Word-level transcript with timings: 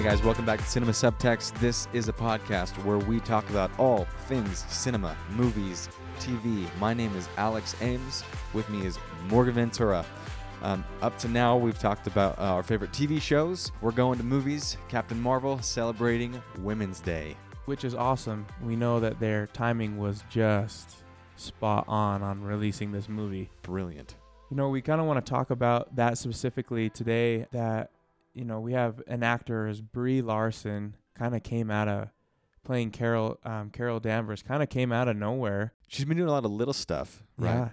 Hey 0.00 0.08
guys, 0.08 0.22
welcome 0.22 0.46
back 0.46 0.60
to 0.60 0.64
Cinema 0.64 0.92
Subtext. 0.92 1.52
This 1.60 1.86
is 1.92 2.08
a 2.08 2.12
podcast 2.14 2.82
where 2.86 2.96
we 2.96 3.20
talk 3.20 3.46
about 3.50 3.70
all 3.78 4.06
things 4.28 4.64
cinema, 4.70 5.14
movies, 5.28 5.90
TV. 6.18 6.66
My 6.78 6.94
name 6.94 7.14
is 7.16 7.28
Alex 7.36 7.76
Ames. 7.82 8.24
With 8.54 8.66
me 8.70 8.86
is 8.86 8.98
Morgan 9.28 9.52
Ventura. 9.52 10.06
Um, 10.62 10.86
up 11.02 11.18
to 11.18 11.28
now, 11.28 11.54
we've 11.54 11.78
talked 11.78 12.06
about 12.06 12.38
uh, 12.38 12.44
our 12.44 12.62
favorite 12.62 12.92
TV 12.92 13.20
shows. 13.20 13.72
We're 13.82 13.90
going 13.90 14.16
to 14.16 14.24
movies. 14.24 14.78
Captain 14.88 15.20
Marvel 15.20 15.60
celebrating 15.60 16.42
Women's 16.60 17.00
Day. 17.00 17.36
which 17.66 17.84
is 17.84 17.94
awesome. 17.94 18.46
We 18.62 18.76
know 18.76 19.00
that 19.00 19.20
their 19.20 19.48
timing 19.48 19.98
was 19.98 20.24
just 20.30 21.04
spot 21.36 21.84
on 21.88 22.22
on 22.22 22.42
releasing 22.42 22.90
this 22.90 23.06
movie. 23.06 23.50
Brilliant. 23.60 24.14
You 24.50 24.56
know, 24.56 24.70
we 24.70 24.80
kind 24.80 25.02
of 25.02 25.06
want 25.06 25.22
to 25.22 25.30
talk 25.30 25.50
about 25.50 25.94
that 25.96 26.16
specifically 26.16 26.88
today. 26.88 27.44
That 27.52 27.90
you 28.34 28.44
know, 28.44 28.60
we 28.60 28.72
have 28.72 29.02
an 29.06 29.22
actor 29.22 29.66
as 29.66 29.80
Brie 29.80 30.22
Larson, 30.22 30.96
kind 31.16 31.34
of 31.34 31.42
came 31.42 31.70
out 31.70 31.88
of 31.88 32.08
playing 32.64 32.90
Carol 32.90 33.38
um, 33.44 33.70
Carol 33.70 34.00
Danvers, 34.00 34.42
kind 34.42 34.62
of 34.62 34.68
came 34.68 34.92
out 34.92 35.08
of 35.08 35.16
nowhere. 35.16 35.72
She's 35.88 36.04
been 36.04 36.16
doing 36.16 36.28
a 36.28 36.32
lot 36.32 36.44
of 36.44 36.50
little 36.52 36.74
stuff, 36.74 37.22
right? 37.36 37.50
Yeah, 37.54 37.68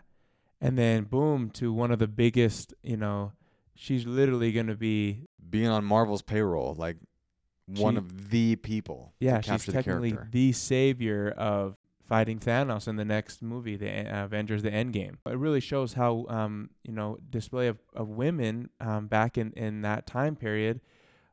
and 0.62 0.78
then 0.78 1.04
boom 1.04 1.50
to 1.52 1.72
one 1.72 1.92
of 1.92 2.00
the 2.00 2.08
biggest. 2.08 2.74
You 2.84 2.98
know, 2.98 3.34
she's 3.76 4.06
literally 4.06 4.52
going 4.52 4.68
to 4.68 4.76
be 4.76 5.26
Being 5.50 5.68
on 5.68 5.86
Marvel's 5.86 6.22
payroll, 6.24 6.74
like 6.76 6.98
one 7.68 7.94
She- 7.94 7.98
of 8.00 8.30
the 8.32 8.56
people. 8.58 9.14
to 9.20 9.26
yeah, 9.26 9.42
she's 9.42 9.50
capture 9.52 9.72
the 9.72 9.78
technically 9.78 10.12
character. 10.12 10.30
the 10.32 10.52
savior 10.54 11.30
of 11.38 11.76
fighting 12.08 12.40
Thanos 12.40 12.88
in 12.88 12.96
the 12.96 13.06
next 13.06 13.42
movie, 13.42 13.76
the 13.76 14.06
Avengers: 14.24 14.64
The 14.64 14.72
Endgame. 14.72 15.18
It 15.26 15.38
really 15.38 15.60
shows 15.60 15.94
how 15.94 16.26
um, 16.30 16.70
you 16.84 16.94
know 16.94 17.18
display 17.30 17.68
of, 17.68 17.78
of 17.96 18.10
women 18.10 18.70
um, 18.80 19.08
back 19.08 19.38
in, 19.38 19.52
in 19.54 19.82
that 19.82 20.06
time 20.08 20.36
period, 20.36 20.82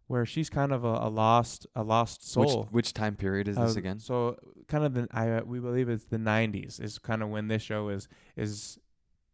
where 0.07 0.27
she's 0.27 0.51
kind 0.51 0.73
of 0.73 0.85
a, 0.85 0.89
a 0.89 1.09
lost 1.09 1.67
a 1.75 1.83
lost 1.83 2.29
soul. 2.29 2.65
Which, 2.65 2.73
which 2.73 2.93
time 2.95 3.17
period 3.17 3.49
is 3.49 3.57
this 3.57 3.77
Uh, 3.77 3.79
again? 3.79 3.99
So 3.99 4.37
kind 4.69 4.85
of 4.85 4.95
the 4.95 5.09
I 5.13 5.31
uh, 5.31 5.41
we 5.45 5.61
believe 5.61 5.89
it's 5.89 6.05
the 6.05 6.19
90s 6.19 6.81
is 6.81 6.99
kind 6.99 7.23
of 7.23 7.29
when 7.29 7.49
this 7.49 7.63
show 7.63 7.89
is 7.89 8.09
is 8.37 8.79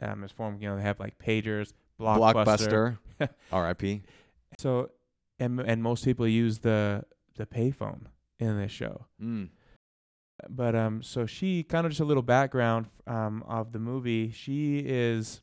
um 0.00 0.24
is 0.24 0.32
formed. 0.32 0.62
You 0.62 0.68
know 0.68 0.76
they 0.76 0.82
have 0.82 1.00
like 1.00 1.18
pagers, 1.18 1.72
blockbuster. 1.98 2.98
Blockbuster. 3.18 3.28
R.I.P. 3.52 4.02
So 4.58 4.90
and 5.38 5.60
and 5.60 5.82
most 5.82 6.04
people 6.04 6.26
use 6.28 6.58
the 6.58 7.04
the 7.36 7.46
payphone 7.46 8.06
in 8.38 8.58
this 8.58 8.72
show. 8.72 9.06
Mm. 9.22 9.48
But 10.48 10.74
um 10.74 11.02
so 11.02 11.26
she 11.26 11.62
kind 11.62 11.84
of 11.86 11.92
just 11.92 12.00
a 12.00 12.04
little 12.04 12.22
background 12.22 12.86
um 13.06 13.42
of 13.46 13.72
the 13.72 13.78
movie. 13.78 14.30
She 14.30 14.78
is 14.80 15.40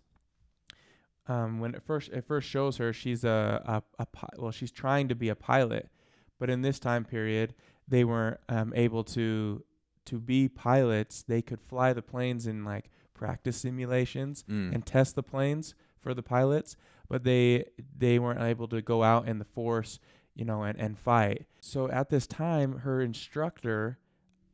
um 1.28 1.60
when 1.60 1.76
it 1.76 1.84
first 1.84 2.10
it 2.12 2.26
first 2.26 2.48
shows 2.48 2.78
her 2.78 2.94
she's 2.94 3.24
a 3.24 3.84
a, 3.98 4.04
a 4.04 4.08
well 4.38 4.52
she's 4.52 4.72
trying 4.72 5.08
to 5.10 5.16
be 5.16 5.30
a 5.30 5.36
pilot 5.36 5.90
but 6.40 6.50
in 6.50 6.62
this 6.62 6.80
time 6.80 7.04
period 7.04 7.54
they 7.88 8.04
weren't 8.04 8.40
um 8.50 8.74
able 8.76 9.04
to 9.04 9.64
to 10.06 10.20
be 10.20 10.48
pilots. 10.48 11.24
They 11.24 11.42
could 11.42 11.60
fly 11.60 11.92
the 11.92 12.02
planes 12.02 12.48
in 12.48 12.64
like 12.64 12.90
practice 13.14 13.58
simulations 13.58 14.46
Mm. 14.50 14.74
and 14.74 14.86
test 14.86 15.16
the 15.16 15.24
planes 15.24 15.76
for 16.00 16.14
the 16.14 16.24
pilots 16.24 16.76
but 17.10 17.24
they 17.24 17.66
they 17.98 18.20
weren't 18.20 18.42
able 18.42 18.68
to 18.70 18.82
go 18.82 19.04
out 19.04 19.28
in 19.28 19.40
the 19.40 19.46
force 19.46 20.00
you 20.36 20.46
know 20.46 20.64
and, 20.64 20.80
and 20.80 20.98
fight. 20.98 21.46
So 21.60 21.90
at 21.90 22.10
this 22.10 22.28
time 22.28 22.80
her 22.80 23.02
instructor 23.02 23.98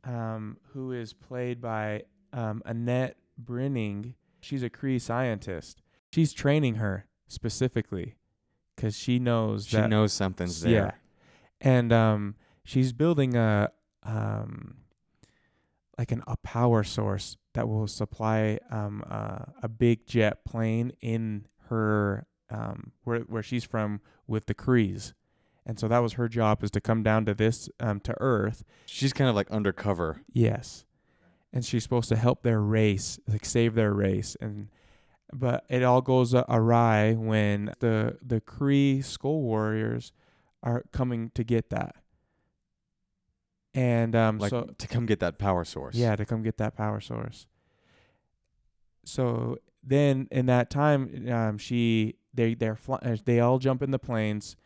um, 0.06 0.58
who 0.72 0.92
is 0.92 1.12
played 1.12 1.60
by 1.60 2.04
um, 2.32 2.62
Annette 2.64 3.16
Bening. 3.42 4.14
She's 4.40 4.62
a 4.62 4.70
Kree 4.70 5.00
scientist. 5.00 5.80
She's 6.12 6.32
training 6.32 6.76
her 6.76 7.06
specifically 7.28 8.14
because 8.76 8.96
she 8.96 9.18
knows 9.18 9.66
she 9.66 9.76
that 9.76 9.90
knows 9.90 10.12
something's 10.12 10.60
there. 10.60 10.72
yeah, 10.72 10.90
and 11.60 11.92
um, 11.92 12.34
she's 12.64 12.92
building 12.92 13.36
a 13.36 13.70
um, 14.02 14.76
like 15.98 16.12
an 16.12 16.22
a 16.26 16.36
power 16.38 16.82
source 16.84 17.36
that 17.54 17.68
will 17.68 17.86
supply 17.86 18.58
um 18.70 19.02
uh, 19.08 19.44
a 19.62 19.68
big 19.68 20.06
jet 20.06 20.44
plane 20.44 20.92
in 21.00 21.46
her 21.68 22.26
um 22.50 22.92
where 23.04 23.20
where 23.20 23.42
she's 23.42 23.64
from 23.64 24.00
with 24.26 24.46
the 24.46 24.54
Krees. 24.54 25.12
And 25.66 25.78
so 25.78 25.88
that 25.88 26.00
was 26.00 26.14
her 26.14 26.28
job 26.28 26.62
is 26.62 26.70
to 26.72 26.80
come 26.80 27.02
down 27.02 27.24
to 27.26 27.34
this 27.34 27.68
um 27.80 28.00
to 28.00 28.14
Earth 28.20 28.64
She's 28.86 29.12
kind 29.12 29.30
of 29.30 29.36
like 29.36 29.50
undercover. 29.50 30.22
Yes. 30.32 30.84
And 31.52 31.64
she's 31.64 31.82
supposed 31.84 32.08
to 32.08 32.16
help 32.16 32.42
their 32.42 32.60
race, 32.60 33.18
like 33.28 33.44
save 33.44 33.74
their 33.74 33.92
race 33.92 34.36
and 34.40 34.68
but 35.32 35.64
it 35.68 35.82
all 35.82 36.00
goes 36.02 36.34
awry 36.34 37.14
when 37.14 37.72
the 37.80 38.18
the 38.22 38.40
Kree 38.40 38.98
Skrull 38.98 39.40
Warriors 39.40 40.12
are 40.62 40.84
coming 40.92 41.30
to 41.34 41.42
get 41.44 41.70
that. 41.70 41.96
And 43.74 44.14
um 44.14 44.38
Like 44.38 44.50
so 44.50 44.68
to 44.78 44.86
come 44.86 45.06
get 45.06 45.20
that 45.20 45.38
power 45.38 45.64
source. 45.64 45.94
yeah, 45.96 46.14
to 46.14 46.24
come 46.24 46.42
get 46.42 46.58
that 46.58 46.76
power 46.76 47.00
source. 47.00 47.46
So 49.04 49.58
then 49.82 50.28
in 50.30 50.46
that 50.46 50.70
time 50.70 51.26
um 51.30 51.58
she 51.58 52.16
they 52.32 52.54
they're 52.54 52.76
fly, 52.76 52.98
they 53.24 53.40
all 53.40 53.58
jump 53.58 53.82
in 53.82 53.90
the 53.90 53.98
planes 53.98 54.56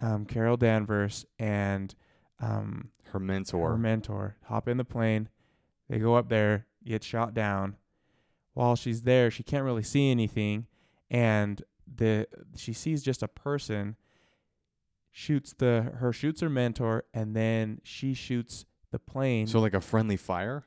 um 0.00 0.24
Carol 0.24 0.56
Danvers 0.56 1.26
and 1.38 1.94
um 2.40 2.90
Her 3.12 3.18
mentor. 3.20 3.70
her 3.70 3.78
mentor 3.78 4.36
hop 4.44 4.68
in 4.68 4.76
the 4.76 4.84
plane 4.84 5.28
they 5.88 5.98
go 5.98 6.14
up 6.14 6.28
there 6.28 6.66
get 6.84 7.02
shot 7.02 7.34
down 7.34 7.76
while 8.54 8.76
she's 8.76 9.02
there 9.02 9.30
she 9.30 9.42
can't 9.42 9.64
really 9.64 9.82
see 9.82 10.10
anything 10.10 10.66
and 11.10 11.62
the 11.96 12.26
she 12.56 12.72
sees 12.72 13.02
just 13.02 13.22
a 13.22 13.28
person 13.28 13.96
shoots 15.10 15.52
the 15.58 15.92
her 15.96 16.12
shoots 16.12 16.40
her 16.40 16.50
mentor 16.50 17.04
and 17.12 17.34
then 17.34 17.80
she 17.82 18.14
shoots 18.14 18.64
the 18.90 18.98
plane 18.98 19.46
so 19.46 19.60
like 19.60 19.74
a 19.74 19.80
friendly 19.80 20.16
fire. 20.16 20.64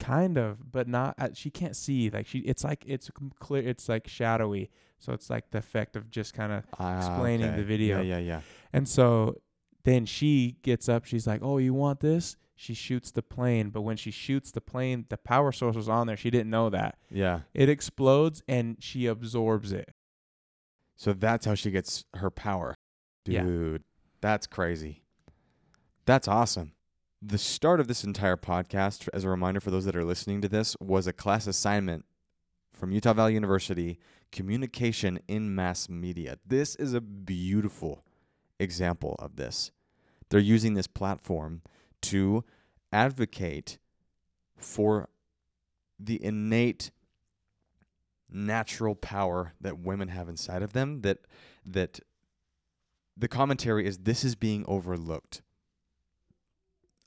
Kind 0.00 0.36
of 0.38 0.72
but 0.72 0.88
not 0.88 1.14
uh, 1.18 1.28
she 1.34 1.50
can't 1.50 1.76
see 1.76 2.10
like 2.10 2.26
she 2.26 2.38
it's 2.40 2.64
like 2.64 2.82
it's 2.86 3.10
clear 3.38 3.62
it's 3.68 3.88
like 3.88 4.08
shadowy 4.08 4.70
so 4.98 5.12
it's 5.12 5.30
like 5.30 5.50
the 5.50 5.58
effect 5.58 5.94
of 5.94 6.10
just 6.10 6.34
kind 6.34 6.50
of 6.52 6.64
Ah, 6.78 6.96
Explaining 6.98 7.46
okay. 7.48 7.56
the 7.56 7.64
video. 7.64 8.00
Yeah, 8.00 8.16
yeah, 8.16 8.18
yeah. 8.18 8.40
and 8.72 8.88
so 8.88 9.36
then 9.84 10.04
she 10.04 10.56
gets 10.62 10.90
up. 10.90 11.06
She's 11.06 11.26
like, 11.26 11.40
"Oh, 11.42 11.56
you 11.56 11.72
want 11.72 12.00
this?" 12.00 12.36
She 12.54 12.74
shoots 12.74 13.10
the 13.10 13.22
plane, 13.22 13.70
but 13.70 13.80
when 13.80 13.96
she 13.96 14.10
shoots 14.10 14.50
the 14.50 14.60
plane, 14.60 15.06
the 15.08 15.16
power 15.16 15.52
source 15.52 15.74
was 15.74 15.88
on 15.88 16.06
there. 16.06 16.18
She 16.18 16.28
didn't 16.28 16.50
know 16.50 16.68
that. 16.68 16.98
Yeah. 17.10 17.40
It 17.54 17.70
explodes 17.70 18.42
and 18.46 18.76
she 18.78 19.06
absorbs 19.06 19.72
it. 19.72 19.94
So 20.96 21.14
that's 21.14 21.46
how 21.46 21.54
she 21.54 21.70
gets 21.70 22.04
her 22.12 22.28
power. 22.30 22.74
Yeah. 23.24 23.44
Dude, 23.44 23.84
that's 24.20 24.46
crazy. 24.46 25.02
That's 26.04 26.28
awesome. 26.28 26.72
The 27.22 27.36
start 27.36 27.80
of 27.80 27.86
this 27.86 28.02
entire 28.02 28.38
podcast, 28.38 29.06
as 29.12 29.24
a 29.24 29.28
reminder 29.28 29.60
for 29.60 29.70
those 29.70 29.84
that 29.84 29.94
are 29.94 30.06
listening 30.06 30.40
to 30.40 30.48
this, 30.48 30.74
was 30.80 31.06
a 31.06 31.12
class 31.12 31.46
assignment 31.46 32.06
from 32.72 32.92
Utah 32.92 33.12
Valley 33.12 33.34
University 33.34 33.98
Communication 34.32 35.18
in 35.28 35.54
Mass 35.54 35.90
Media. 35.90 36.38
This 36.46 36.76
is 36.76 36.94
a 36.94 37.00
beautiful 37.02 38.06
example 38.58 39.16
of 39.18 39.36
this. 39.36 39.70
They're 40.30 40.40
using 40.40 40.72
this 40.72 40.86
platform 40.86 41.60
to 42.02 42.42
advocate 42.90 43.76
for 44.56 45.10
the 45.98 46.24
innate 46.24 46.90
natural 48.30 48.94
power 48.94 49.52
that 49.60 49.78
women 49.78 50.08
have 50.08 50.28
inside 50.30 50.62
of 50.62 50.72
them 50.72 51.02
that 51.02 51.18
that 51.66 52.00
the 53.14 53.28
commentary 53.28 53.86
is 53.86 53.98
this 53.98 54.24
is 54.24 54.34
being 54.36 54.64
overlooked. 54.66 55.42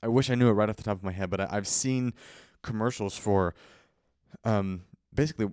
I 0.04 0.08
wish 0.08 0.28
I 0.28 0.34
knew 0.34 0.48
it 0.48 0.52
right 0.52 0.68
off 0.68 0.76
the 0.76 0.82
top 0.82 0.98
of 0.98 1.02
my 1.02 1.12
head, 1.12 1.30
but 1.30 1.40
I, 1.40 1.48
I've 1.50 1.66
seen 1.66 2.12
commercials 2.62 3.16
for 3.16 3.54
um 4.44 4.82
basically 5.14 5.48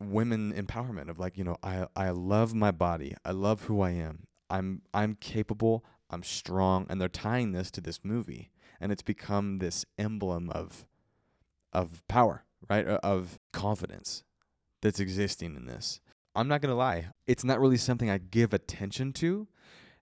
women 0.00 0.52
empowerment 0.52 1.08
of 1.08 1.18
like, 1.18 1.36
you 1.36 1.44
know, 1.44 1.56
I 1.62 1.86
I 1.96 2.10
love 2.10 2.54
my 2.54 2.70
body. 2.70 3.16
I 3.24 3.32
love 3.32 3.64
who 3.64 3.80
I 3.80 3.90
am. 3.90 4.26
I'm 4.48 4.82
I'm 4.94 5.16
capable, 5.16 5.84
I'm 6.08 6.22
strong, 6.22 6.86
and 6.88 7.00
they're 7.00 7.08
tying 7.08 7.52
this 7.52 7.70
to 7.72 7.80
this 7.80 8.00
movie. 8.04 8.50
And 8.80 8.92
it's 8.92 9.02
become 9.02 9.58
this 9.58 9.84
emblem 9.98 10.50
of 10.50 10.86
of 11.72 12.06
power, 12.06 12.44
right? 12.70 12.86
Of 12.86 13.40
confidence 13.52 14.22
that's 14.82 15.00
existing 15.00 15.56
in 15.56 15.66
this. 15.66 16.00
I'm 16.34 16.48
not 16.48 16.60
to 16.62 16.74
lie. 16.74 17.06
It's 17.26 17.44
not 17.44 17.58
really 17.58 17.78
something 17.78 18.10
I 18.10 18.18
give 18.18 18.52
attention 18.52 19.12
to 19.14 19.48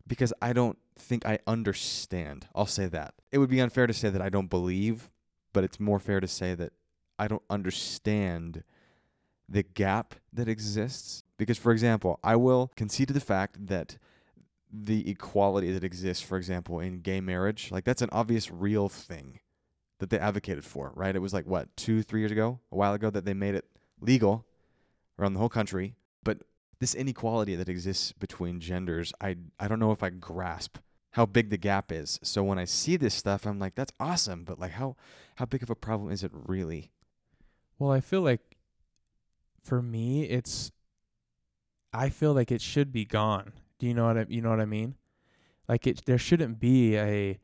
because 0.06 0.32
I 0.40 0.52
don't 0.52 0.78
think 0.98 1.26
I 1.26 1.38
understand. 1.46 2.48
I'll 2.54 2.66
say 2.66 2.86
that. 2.86 3.14
It 3.32 3.38
would 3.38 3.50
be 3.50 3.60
unfair 3.60 3.86
to 3.86 3.94
say 3.94 4.10
that 4.10 4.22
I 4.22 4.28
don't 4.28 4.50
believe, 4.50 5.10
but 5.52 5.64
it's 5.64 5.80
more 5.80 5.98
fair 5.98 6.20
to 6.20 6.28
say 6.28 6.54
that 6.54 6.72
I 7.18 7.28
don't 7.28 7.42
understand 7.48 8.64
the 9.48 9.62
gap 9.62 10.14
that 10.32 10.48
exists. 10.48 11.22
Because, 11.36 11.58
for 11.58 11.72
example, 11.72 12.20
I 12.22 12.36
will 12.36 12.70
concede 12.76 13.08
to 13.08 13.14
the 13.14 13.20
fact 13.20 13.66
that 13.66 13.98
the 14.72 15.08
equality 15.08 15.72
that 15.72 15.84
exists, 15.84 16.22
for 16.22 16.36
example, 16.36 16.80
in 16.80 17.00
gay 17.00 17.20
marriage, 17.20 17.70
like 17.70 17.84
that's 17.84 18.02
an 18.02 18.08
obvious 18.12 18.50
real 18.50 18.88
thing 18.88 19.40
that 19.98 20.10
they 20.10 20.18
advocated 20.18 20.64
for, 20.64 20.92
right? 20.94 21.14
It 21.14 21.20
was 21.20 21.32
like, 21.32 21.46
what, 21.46 21.74
two, 21.76 22.02
three 22.02 22.20
years 22.20 22.32
ago, 22.32 22.60
a 22.70 22.76
while 22.76 22.94
ago, 22.94 23.10
that 23.10 23.24
they 23.24 23.34
made 23.34 23.54
it 23.54 23.64
legal 24.00 24.44
around 25.18 25.34
the 25.34 25.40
whole 25.40 25.48
country. 25.48 25.94
This 26.80 26.94
inequality 26.94 27.56
that 27.56 27.68
exists 27.68 28.12
between 28.12 28.60
genders, 28.60 29.12
I, 29.20 29.36
I 29.58 29.68
don't 29.68 29.78
know 29.78 29.92
if 29.92 30.02
I 30.02 30.10
grasp 30.10 30.78
how 31.14 31.26
big 31.26 31.50
the 31.50 31.56
gap 31.56 31.92
is. 31.92 32.18
So 32.22 32.42
when 32.42 32.58
I 32.58 32.64
see 32.64 32.96
this 32.96 33.14
stuff, 33.14 33.46
I'm 33.46 33.60
like, 33.60 33.76
that's 33.76 33.92
awesome, 34.00 34.42
but 34.44 34.58
like 34.58 34.72
how 34.72 34.96
how 35.36 35.46
big 35.46 35.62
of 35.62 35.70
a 35.70 35.76
problem 35.76 36.10
is 36.10 36.24
it 36.24 36.30
really? 36.32 36.90
Well, 37.78 37.92
I 37.92 38.00
feel 38.00 38.20
like 38.20 38.56
for 39.62 39.80
me, 39.80 40.24
it's 40.24 40.72
I 41.92 42.08
feel 42.08 42.32
like 42.34 42.50
it 42.50 42.60
should 42.60 42.92
be 42.92 43.04
gone. 43.04 43.52
Do 43.78 43.86
you 43.86 43.94
know 43.94 44.06
what 44.06 44.18
I 44.18 44.26
you 44.28 44.42
know 44.42 44.50
what 44.50 44.60
I 44.60 44.64
mean? 44.64 44.96
Like 45.68 45.86
it 45.86 46.04
there 46.04 46.18
shouldn't 46.18 46.58
be 46.58 46.96
a 46.96 47.38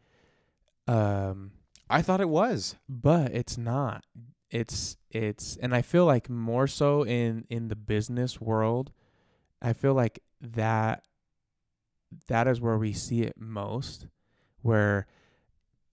um 0.88 1.53
I 1.88 2.03
thought 2.03 2.21
it 2.21 2.29
was. 2.29 2.77
but 2.88 3.32
it's 3.32 3.56
not. 3.56 4.05
It's 4.50 4.97
it's 5.11 5.56
and 5.59 5.75
I 5.75 5.82
feel 5.82 6.06
like 6.06 6.29
more 6.29 6.67
so 6.67 7.05
in 7.05 7.44
in 7.49 7.69
the 7.69 7.77
business 7.77 8.41
world, 8.41 8.91
I 9.62 9.73
feel 9.73 9.95
like 9.95 10.21
that 10.41 11.05
that 12.29 12.49
is 12.49 12.61
where 12.61 12.79
we 12.79 12.93
see 12.93 13.23
it 13.23 13.35
most 13.39 14.07
where 14.62 15.07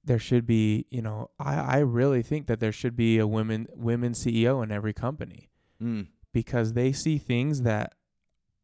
there 0.04 0.19
should 0.19 0.46
be, 0.46 0.86
you 0.90 1.02
know, 1.02 1.30
I 1.40 1.56
I 1.56 1.78
really 1.80 2.22
think 2.24 2.48
that 2.48 2.60
there 2.60 2.72
should 2.72 2.96
be 2.96 3.18
a 3.19 3.28
women 3.28 3.68
women 3.75 4.14
CEO 4.14 4.64
in 4.64 4.72
every 4.72 4.94
company 4.94 5.50
Mm. 5.81 6.08
because 6.34 6.74
they 6.74 6.92
see 6.92 7.18
things 7.19 7.62
that 7.62 7.94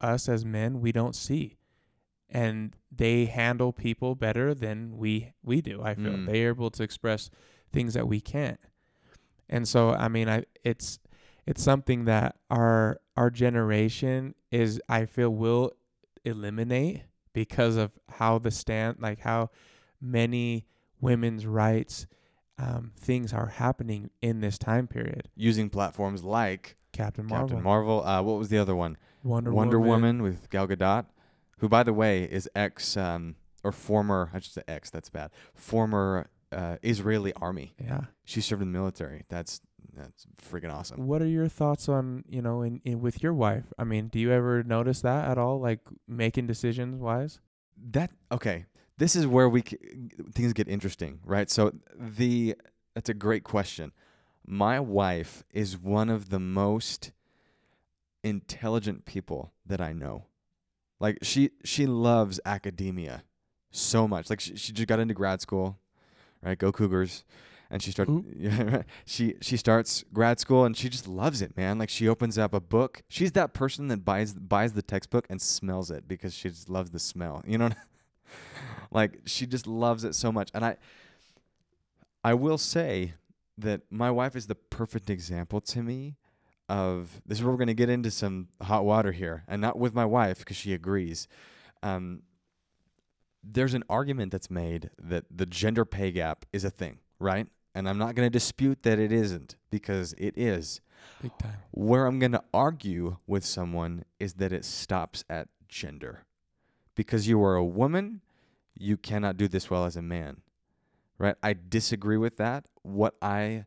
us 0.02 0.28
as 0.28 0.44
men 0.44 0.82
we 0.82 0.92
don't 0.92 1.16
see 1.16 1.58
and 2.28 2.76
they 2.92 3.26
handle 3.26 3.72
people 3.72 4.16
better 4.16 4.56
than 4.56 4.98
we 4.98 5.34
we 5.44 5.62
do 5.62 5.84
i 5.84 5.94
feel 5.94 6.14
Mm. 6.14 6.26
they're 6.26 6.50
able 6.50 6.72
to 6.72 6.82
express 6.82 7.30
things 7.72 7.94
that 7.94 8.08
we 8.08 8.20
can't 8.20 8.60
and 9.48 9.68
so 9.68 9.92
i 9.92 10.08
mean 10.08 10.28
i 10.28 10.44
it's 10.64 10.98
it's 11.46 11.62
something 11.62 12.06
that 12.06 12.36
our 12.50 13.00
our 13.18 13.30
generation 13.30 14.36
is 14.52 14.82
i 14.90 15.06
feel 15.06 15.30
will 15.30 15.74
eliminate 16.26 17.04
because 17.34 17.76
of 17.76 17.92
how 18.10 18.38
the 18.40 18.52
stand 18.52 18.98
like 19.00 19.20
how 19.22 19.50
many 20.02 20.66
women's 21.02 21.46
rights 21.46 22.08
um, 22.60 22.92
things 23.00 23.34
are 23.34 23.48
happening 23.48 24.12
in 24.22 24.40
this 24.40 24.58
time 24.58 24.88
period 24.88 25.28
Using 25.36 25.70
platforms 25.70 26.24
like 26.24 26.78
captain 26.92 27.26
marvel 27.26 27.48
Captain 27.48 27.64
Marvel. 27.64 28.06
Uh, 28.06 28.22
what 28.22 28.38
was 28.38 28.50
the 28.50 28.60
other 28.60 28.76
one? 28.76 28.96
wonder, 29.24 29.52
Wonder 29.52 29.80
woman, 29.80 30.20
Woman 30.20 30.24
with 30.24 30.50
Gal 30.50 30.68
Gadot, 30.68 31.06
who, 31.60 31.68
by 31.70 31.84
the 31.84 31.94
way, 31.94 32.24
is 32.24 32.50
ex 32.56 32.96
um, 32.98 33.36
or 33.64 33.72
former. 33.72 34.30
I 34.34 34.40
should 34.40 34.54
say 34.54 34.64
ex. 34.68 34.90
That's 34.90 35.10
bad. 35.10 35.32
Former 35.56 36.28
uh, 36.52 36.78
Israeli 36.84 37.34
army. 37.34 37.74
yeah 37.84 38.02
She 38.24 38.42
served 38.42 38.62
in 38.62 38.72
the 38.72 38.78
military. 38.78 39.24
That's 39.30 39.62
that's 39.96 40.26
freaking 40.42 40.74
awesome. 40.74 41.08
What 41.08 41.22
are 41.22 41.28
your 41.28 41.48
thoughts 41.48 41.88
on 41.88 42.24
you 42.28 42.42
know 42.42 42.62
in, 42.62 42.82
in 42.84 43.02
with 43.02 43.22
your 43.22 43.34
wife? 43.34 43.66
I 43.78 43.84
mean, 43.84 44.08
do 44.08 44.20
you 44.20 44.32
ever 44.32 44.64
notice 44.64 45.02
that 45.02 45.30
at 45.30 45.38
all, 45.38 45.60
like 45.60 45.80
making 46.08 46.48
decisions 46.48 47.00
wise? 47.00 47.40
That 47.92 48.12
okay. 48.32 48.66
This 48.98 49.16
is 49.16 49.26
where 49.26 49.50
we 49.50 49.62
c- 49.62 49.78
things 50.34 50.54
get 50.54 50.68
interesting, 50.68 51.20
right? 51.26 51.50
So 51.50 51.74
the 51.98 52.56
that's 52.94 53.10
a 53.10 53.14
great 53.14 53.44
question. 53.44 53.92
My 54.46 54.80
wife 54.80 55.44
is 55.52 55.78
one 55.78 56.10
of 56.10 56.30
the 56.30 56.40
most 56.40 57.12
intelligent 58.24 59.06
people 59.06 59.52
that 59.66 59.82
I 59.82 59.94
know. 59.94 60.26
Like 61.00 61.20
she 61.22 61.52
she 61.64 61.86
loves 61.86 62.40
academia 62.46 63.24
so 63.72 64.08
much. 64.08 64.30
Like 64.30 64.40
she, 64.40 64.56
she 64.56 64.72
just 64.72 64.88
got 64.88 65.00
into 65.00 65.14
grad 65.14 65.42
school, 65.42 65.80
right? 66.42 66.58
Go 66.58 66.72
Cougars. 66.72 67.24
And 67.74 67.82
she 67.82 67.92
starts 67.92 68.12
she 69.06 69.36
she 69.42 69.58
starts 69.58 70.06
grad 70.14 70.40
school 70.40 70.64
and 70.64 70.78
she 70.78 70.88
just 70.88 71.08
loves 71.08 71.42
it, 71.42 71.58
man. 71.58 71.80
Like 71.80 71.90
she 71.90 72.08
opens 72.08 72.38
up 72.38 72.54
a 72.54 72.62
book. 72.62 73.02
She's 73.10 73.34
that 73.34 73.54
person 73.54 73.90
that 73.90 74.06
buys 74.06 74.34
buys 74.34 74.74
the 74.74 74.84
textbook 74.84 75.26
and 75.30 75.42
smells 75.42 75.90
it 75.92 76.08
because 76.08 76.34
she 76.34 76.50
just 76.50 76.70
loves 76.70 76.92
the 76.92 77.00
smell. 77.00 77.44
You 77.46 77.58
know 77.58 77.70
like 78.94 79.22
she 79.26 79.46
just 79.46 79.68
loves 79.68 80.04
it 80.04 80.16
so 80.16 80.32
much 80.32 80.50
and 80.54 80.64
i 80.64 80.78
i 82.24 82.34
will 82.34 82.58
say 82.58 83.14
that 83.58 83.82
my 83.90 84.10
wife 84.10 84.36
is 84.36 84.48
the 84.48 84.56
perfect 84.56 85.10
example 85.10 85.60
to 85.60 85.84
me 85.84 86.16
of 86.70 87.22
this 87.26 87.40
is 87.40 87.44
where 87.44 87.52
we're 87.52 87.58
going 87.58 87.68
to 87.68 87.74
get 87.74 87.90
into 87.90 88.10
some 88.10 88.48
hot 88.62 88.86
water 88.86 89.12
here 89.12 89.44
and 89.48 89.62
not 89.62 89.78
with 89.78 89.94
my 89.94 90.06
wife 90.06 90.40
because 90.40 90.56
she 90.58 90.74
agrees 90.74 91.28
um, 91.82 92.22
there's 93.44 93.74
an 93.74 93.84
argument 93.90 94.32
that's 94.32 94.50
made 94.50 94.90
that 94.98 95.26
the 95.30 95.46
gender 95.46 95.84
pay 95.84 96.12
gap 96.12 96.46
is 96.54 96.64
a 96.64 96.70
thing 96.70 97.00
right 97.20 97.48
and 97.76 97.88
i'm 97.90 97.98
not 97.98 98.16
going 98.16 98.26
to 98.26 98.30
dispute 98.30 98.84
that 98.84 99.00
it 99.00 99.12
isn't 99.12 99.56
because 99.70 100.14
it 100.18 100.34
is 100.38 100.82
Big 101.22 101.38
time. 101.38 101.58
where 101.72 102.06
I'm 102.06 102.20
going 102.20 102.32
to 102.34 102.44
argue 102.54 103.18
with 103.28 103.46
someone 103.46 104.06
is 104.20 104.36
that 104.36 104.52
it 104.52 104.66
stops 104.66 105.24
at 105.30 105.48
gender. 105.68 106.26
Because 106.96 107.28
you 107.28 107.42
are 107.44 107.56
a 107.56 107.66
woman, 107.66 108.22
you 108.78 108.98
cannot 108.98 109.38
do 109.38 109.48
this 109.48 109.70
well 109.70 109.86
as 109.86 109.96
a 109.96 110.02
man. 110.02 110.42
Right? 111.18 111.36
I 111.42 111.54
disagree 111.54 112.18
with 112.18 112.38
that. 112.38 112.66
What 112.82 113.16
I 113.22 113.66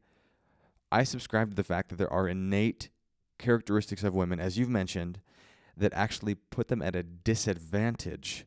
I 0.93 1.03
subscribe 1.05 1.51
to 1.51 1.57
the 1.57 1.65
fact 1.65 1.89
that 1.89 1.97
there 1.97 2.13
are 2.13 2.29
innate 2.29 2.91
characteristics 3.39 4.05
of 4.05 4.15
women 4.15 4.41
as 4.41 4.57
you've 4.57 4.69
mentioned 4.69 5.21
that 5.77 5.93
actually 5.93 6.35
put 6.35 6.69
them 6.69 6.81
at 6.81 6.97
a 6.97 7.03
disadvantage 7.03 8.47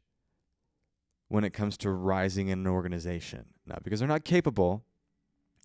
when 1.27 1.44
it 1.44 1.53
comes 1.53 1.77
to 1.77 1.91
rising 1.91 2.47
in 2.47 2.59
an 2.59 2.67
organization. 2.67 3.45
Not 3.65 3.83
because 3.83 4.00
they're 4.00 4.07
not 4.07 4.25
capable. 4.25 4.83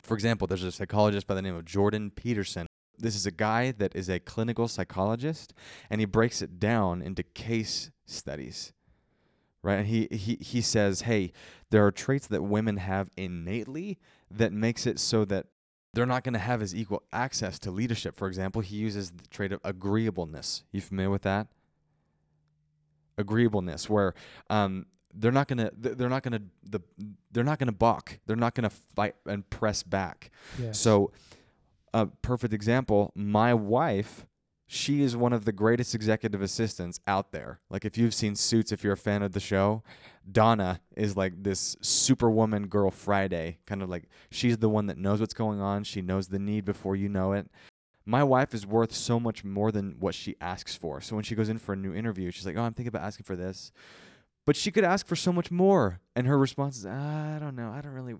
For 0.05 0.13
example, 0.13 0.47
there's 0.47 0.63
a 0.63 0.71
psychologist 0.71 1.27
by 1.27 1.35
the 1.35 1.41
name 1.41 1.55
of 1.55 1.65
Jordan 1.65 2.11
Peterson. 2.11 2.67
This 2.97 3.15
is 3.15 3.25
a 3.25 3.31
guy 3.31 3.71
that 3.71 3.95
is 3.95 4.09
a 4.09 4.19
clinical 4.19 4.67
psychologist 4.67 5.53
and 5.89 5.99
he 5.99 6.05
breaks 6.05 6.41
it 6.41 6.59
down 6.59 7.01
into 7.01 7.23
case 7.23 7.91
studies 8.05 8.71
right? 9.65 9.79
And 9.79 9.87
he 9.87 10.07
he 10.11 10.37
he 10.39 10.61
says 10.61 11.01
hey 11.01 11.33
there 11.71 11.85
are 11.85 11.91
traits 11.91 12.27
that 12.27 12.43
women 12.43 12.77
have 12.77 13.09
innately 13.17 13.97
that 14.29 14.53
makes 14.53 14.85
it 14.85 14.99
so 14.99 15.25
that 15.25 15.47
they're 15.93 16.05
not 16.05 16.23
going 16.23 16.33
to 16.33 16.39
have 16.39 16.61
as 16.61 16.75
equal 16.75 17.03
access 17.11 17.57
to 17.59 17.71
leadership. 17.71 18.15
For 18.15 18.27
example 18.27 18.61
he 18.61 18.77
uses 18.77 19.11
the 19.11 19.27
trait 19.27 19.51
of 19.51 19.59
agreeableness. 19.63 20.63
You 20.71 20.81
familiar 20.81 21.09
with 21.09 21.23
that? 21.23 21.47
Agreeableness 23.17 23.89
where 23.89 24.13
um 24.49 24.85
they're 25.17 25.31
not 25.31 25.47
gonna 25.47 25.71
they're 25.77 26.09
not 26.09 26.23
gonna 26.23 26.41
the 26.63 26.79
they're 27.31 27.43
not 27.43 27.57
gonna 27.59 27.71
balk 27.71 28.19
they're 28.25 28.35
not 28.35 28.53
gonna 28.53 28.69
fight 28.95 29.15
and 29.25 29.49
press 29.49 29.81
back 29.83 30.29
Yes. 30.61 30.79
so, 30.79 31.11
a 31.93 32.07
perfect 32.07 32.53
example, 32.53 33.13
my 33.15 33.53
wife, 33.53 34.25
she 34.67 35.01
is 35.01 35.15
one 35.15 35.31
of 35.31 35.45
the 35.45 35.53
greatest 35.53 35.95
executive 35.95 36.41
assistants 36.41 36.99
out 37.07 37.31
there. 37.31 37.61
Like, 37.69 37.85
if 37.85 37.97
you've 37.97 38.13
seen 38.13 38.35
Suits, 38.35 38.73
if 38.73 38.83
you're 38.83 38.91
a 38.93 38.97
fan 38.97 39.21
of 39.23 39.31
the 39.31 39.39
show, 39.39 39.81
Donna 40.29 40.81
is 40.97 41.15
like 41.15 41.41
this 41.43 41.77
superwoman 41.81 42.67
girl 42.67 42.91
Friday. 42.91 43.59
Kind 43.65 43.81
of 43.81 43.89
like 43.89 44.09
she's 44.29 44.57
the 44.57 44.67
one 44.67 44.87
that 44.87 44.97
knows 44.97 45.21
what's 45.21 45.33
going 45.33 45.61
on, 45.61 45.85
she 45.85 46.01
knows 46.01 46.27
the 46.27 46.39
need 46.39 46.65
before 46.65 46.97
you 46.97 47.07
know 47.07 47.31
it. 47.31 47.47
My 48.05 48.23
wife 48.23 48.53
is 48.53 48.65
worth 48.67 48.91
so 48.93 49.17
much 49.19 49.43
more 49.45 49.71
than 49.71 49.95
what 49.97 50.13
she 50.15 50.35
asks 50.41 50.75
for. 50.75 50.99
So, 50.99 51.15
when 51.15 51.23
she 51.23 51.35
goes 51.35 51.47
in 51.47 51.57
for 51.59 51.71
a 51.73 51.77
new 51.77 51.93
interview, 51.93 52.29
she's 52.31 52.45
like, 52.45 52.57
Oh, 52.57 52.63
I'm 52.63 52.73
thinking 52.73 52.89
about 52.89 53.03
asking 53.03 53.23
for 53.23 53.35
this. 53.37 53.71
But 54.45 54.55
she 54.55 54.71
could 54.71 54.83
ask 54.83 55.07
for 55.07 55.15
so 55.15 55.33
much 55.33 55.49
more. 55.51 55.99
And 56.15 56.27
her 56.27 56.37
response 56.37 56.77
is, 56.77 56.85
I 56.85 57.37
don't 57.39 57.55
know. 57.55 57.71
I 57.71 57.81
don't 57.81 57.93
really, 57.93 58.13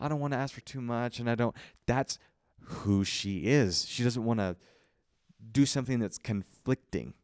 I 0.00 0.08
don't 0.08 0.20
want 0.20 0.32
to 0.32 0.38
ask 0.38 0.54
for 0.54 0.60
too 0.60 0.80
much. 0.80 1.18
And 1.18 1.28
I 1.28 1.34
don't, 1.34 1.54
that's 1.86 2.18
who 2.60 3.02
she 3.04 3.38
is. 3.46 3.84
She 3.86 4.04
doesn't 4.04 4.24
want 4.24 4.38
to 4.40 4.56
do 5.50 5.66
something 5.66 5.98
that's 5.98 6.18
conflicting. 6.18 7.14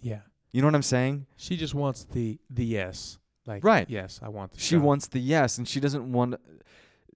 yeah, 0.00 0.20
You 0.52 0.60
know 0.60 0.68
what 0.68 0.74
I'm 0.74 0.82
saying? 0.82 1.26
she 1.36 1.56
just 1.56 1.74
wants 1.74 2.04
the 2.04 2.38
the 2.50 2.64
yes. 2.64 3.18
Like 3.46 3.64
Right. 3.64 3.88
Yes, 3.88 4.20
I 4.22 4.28
want. 4.28 4.52
The 4.52 4.60
She 4.60 4.74
job. 4.76 4.84
wants 4.84 5.06
the 5.08 5.18
yes 5.20 5.56
and 5.58 5.66
she 5.66 5.80
doesn't 5.80 6.10
want 6.12 6.34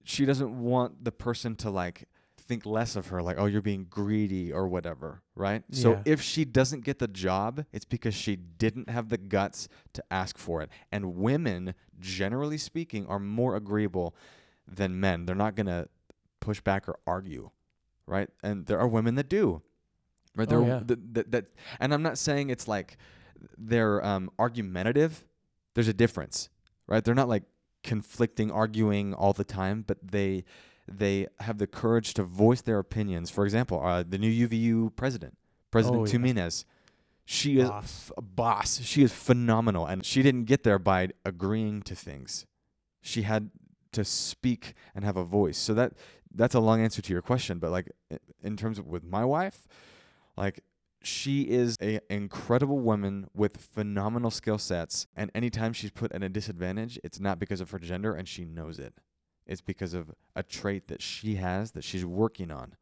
she 0.03 0.25
doesn't 0.25 0.59
want 0.59 1.03
the 1.03 1.11
person 1.11 1.55
to 1.57 1.69
like 1.69 2.05
think 2.49 2.65
less 2.65 2.95
of 2.97 3.07
her 3.07 3.21
like 3.21 3.37
oh 3.39 3.45
you're 3.45 3.61
being 3.61 3.85
greedy 3.89 4.51
or 4.51 4.67
whatever, 4.67 5.21
right? 5.35 5.63
So 5.71 5.91
Yeah. 5.93 6.01
if 6.13 6.21
she 6.21 6.43
doesn't 6.43 6.83
get 6.83 6.97
the 6.99 7.07
job, 7.07 7.63
it's 7.71 7.85
because 7.85 8.15
she 8.15 8.35
didn't 8.35 8.89
have 8.89 9.07
the 9.09 9.17
guts 9.19 9.69
to 9.93 10.03
ask 10.11 10.37
for 10.37 10.61
it. 10.63 10.69
And 10.91 11.15
women, 11.15 11.75
generally 11.99 12.57
speaking, 12.57 13.05
are 13.07 13.19
more 13.19 13.55
agreeable 13.55 14.15
than 14.67 14.99
men. 14.99 15.25
They're 15.25 15.35
not 15.45 15.55
going 15.55 15.67
to 15.67 15.87
push 16.41 16.59
back 16.59 16.89
or 16.89 16.97
argue, 17.05 17.51
right? 18.07 18.29
And 18.43 18.65
there 18.65 18.79
are 18.79 18.87
women 18.87 19.15
that 19.15 19.29
do. 19.29 19.61
Right? 20.35 20.47
Oh, 20.51 20.59
There 20.59 20.67
yeah. 20.67 20.81
that, 20.85 21.13
that, 21.13 21.31
that 21.31 21.45
and 21.79 21.93
I'm 21.93 22.03
not 22.03 22.17
saying 22.17 22.49
it's 22.49 22.67
like 22.67 22.97
they're 23.57 24.03
um, 24.05 24.29
argumentative. 24.39 25.23
There's 25.75 25.87
a 25.87 25.93
difference, 25.93 26.49
right? 26.87 27.03
They're 27.03 27.15
not 27.23 27.29
like 27.29 27.43
conflicting, 27.83 28.51
arguing 28.51 29.13
all 29.13 29.33
the 29.33 29.43
time, 29.45 29.83
but 29.87 29.97
they 30.11 30.43
they 30.97 31.27
have 31.39 31.57
the 31.57 31.67
courage 31.67 32.13
to 32.15 32.23
voice 32.23 32.61
their 32.61 32.79
opinions. 32.79 33.29
For 33.29 33.45
example, 33.45 33.83
uh, 33.83 34.03
the 34.07 34.17
new 34.17 34.47
UVU 34.47 34.95
president, 34.95 35.37
President 35.71 36.01
Oh, 36.01 36.05
yeah. 36.05 36.11
Tuminez, 36.13 36.65
she 37.25 37.59
is 37.59 37.69
Boss. 37.69 38.11
a 38.17 38.21
boss. 38.21 38.81
She 38.81 39.03
is 39.03 39.13
phenomenal, 39.13 39.85
and 39.85 40.03
she 40.05 40.23
didn't 40.23 40.45
get 40.45 40.63
there 40.63 40.79
by 40.79 41.09
agreeing 41.23 41.81
to 41.83 41.95
things. 41.95 42.45
She 43.01 43.21
had 43.23 43.51
to 43.91 44.03
speak 44.03 44.73
and 44.95 45.03
have 45.05 45.17
a 45.17 45.23
voice. 45.23 45.57
So 45.57 45.73
that 45.75 45.93
that's 46.33 46.55
a 46.55 46.59
long 46.59 46.81
answer 46.81 47.01
to 47.01 47.13
your 47.13 47.21
question, 47.21 47.59
but 47.59 47.71
like 47.71 47.89
in 48.43 48.55
terms 48.57 48.77
of 48.79 48.87
with 48.87 49.03
my 49.03 49.25
wife, 49.25 49.67
like 50.37 50.63
she 51.01 51.43
is 51.43 51.77
a 51.81 51.99
incredible 52.09 52.79
woman 52.79 53.27
with 53.33 53.57
phenomenal 53.57 54.29
skill 54.29 54.57
sets 54.57 55.07
and 55.15 55.31
anytime 55.33 55.71
she's 55.71 55.91
put 55.91 56.11
at 56.11 56.21
a 56.21 56.27
disadvantage 56.27 56.99
it's 57.05 57.21
not 57.21 57.39
because 57.39 57.61
of 57.61 57.71
her 57.71 57.79
gender 57.79 58.13
and 58.13 58.27
she 58.27 58.43
knows 58.43 58.79
it 58.79 58.93
it's 59.49 59.59
because 59.61 59.93
of 59.93 60.11
a 60.35 60.43
trait 60.43 60.87
that 60.87 61.01
she 61.01 61.35
has 61.35 61.71
that 61.71 61.83
she's 61.83 62.05
working 62.05 62.51
on 62.51 62.75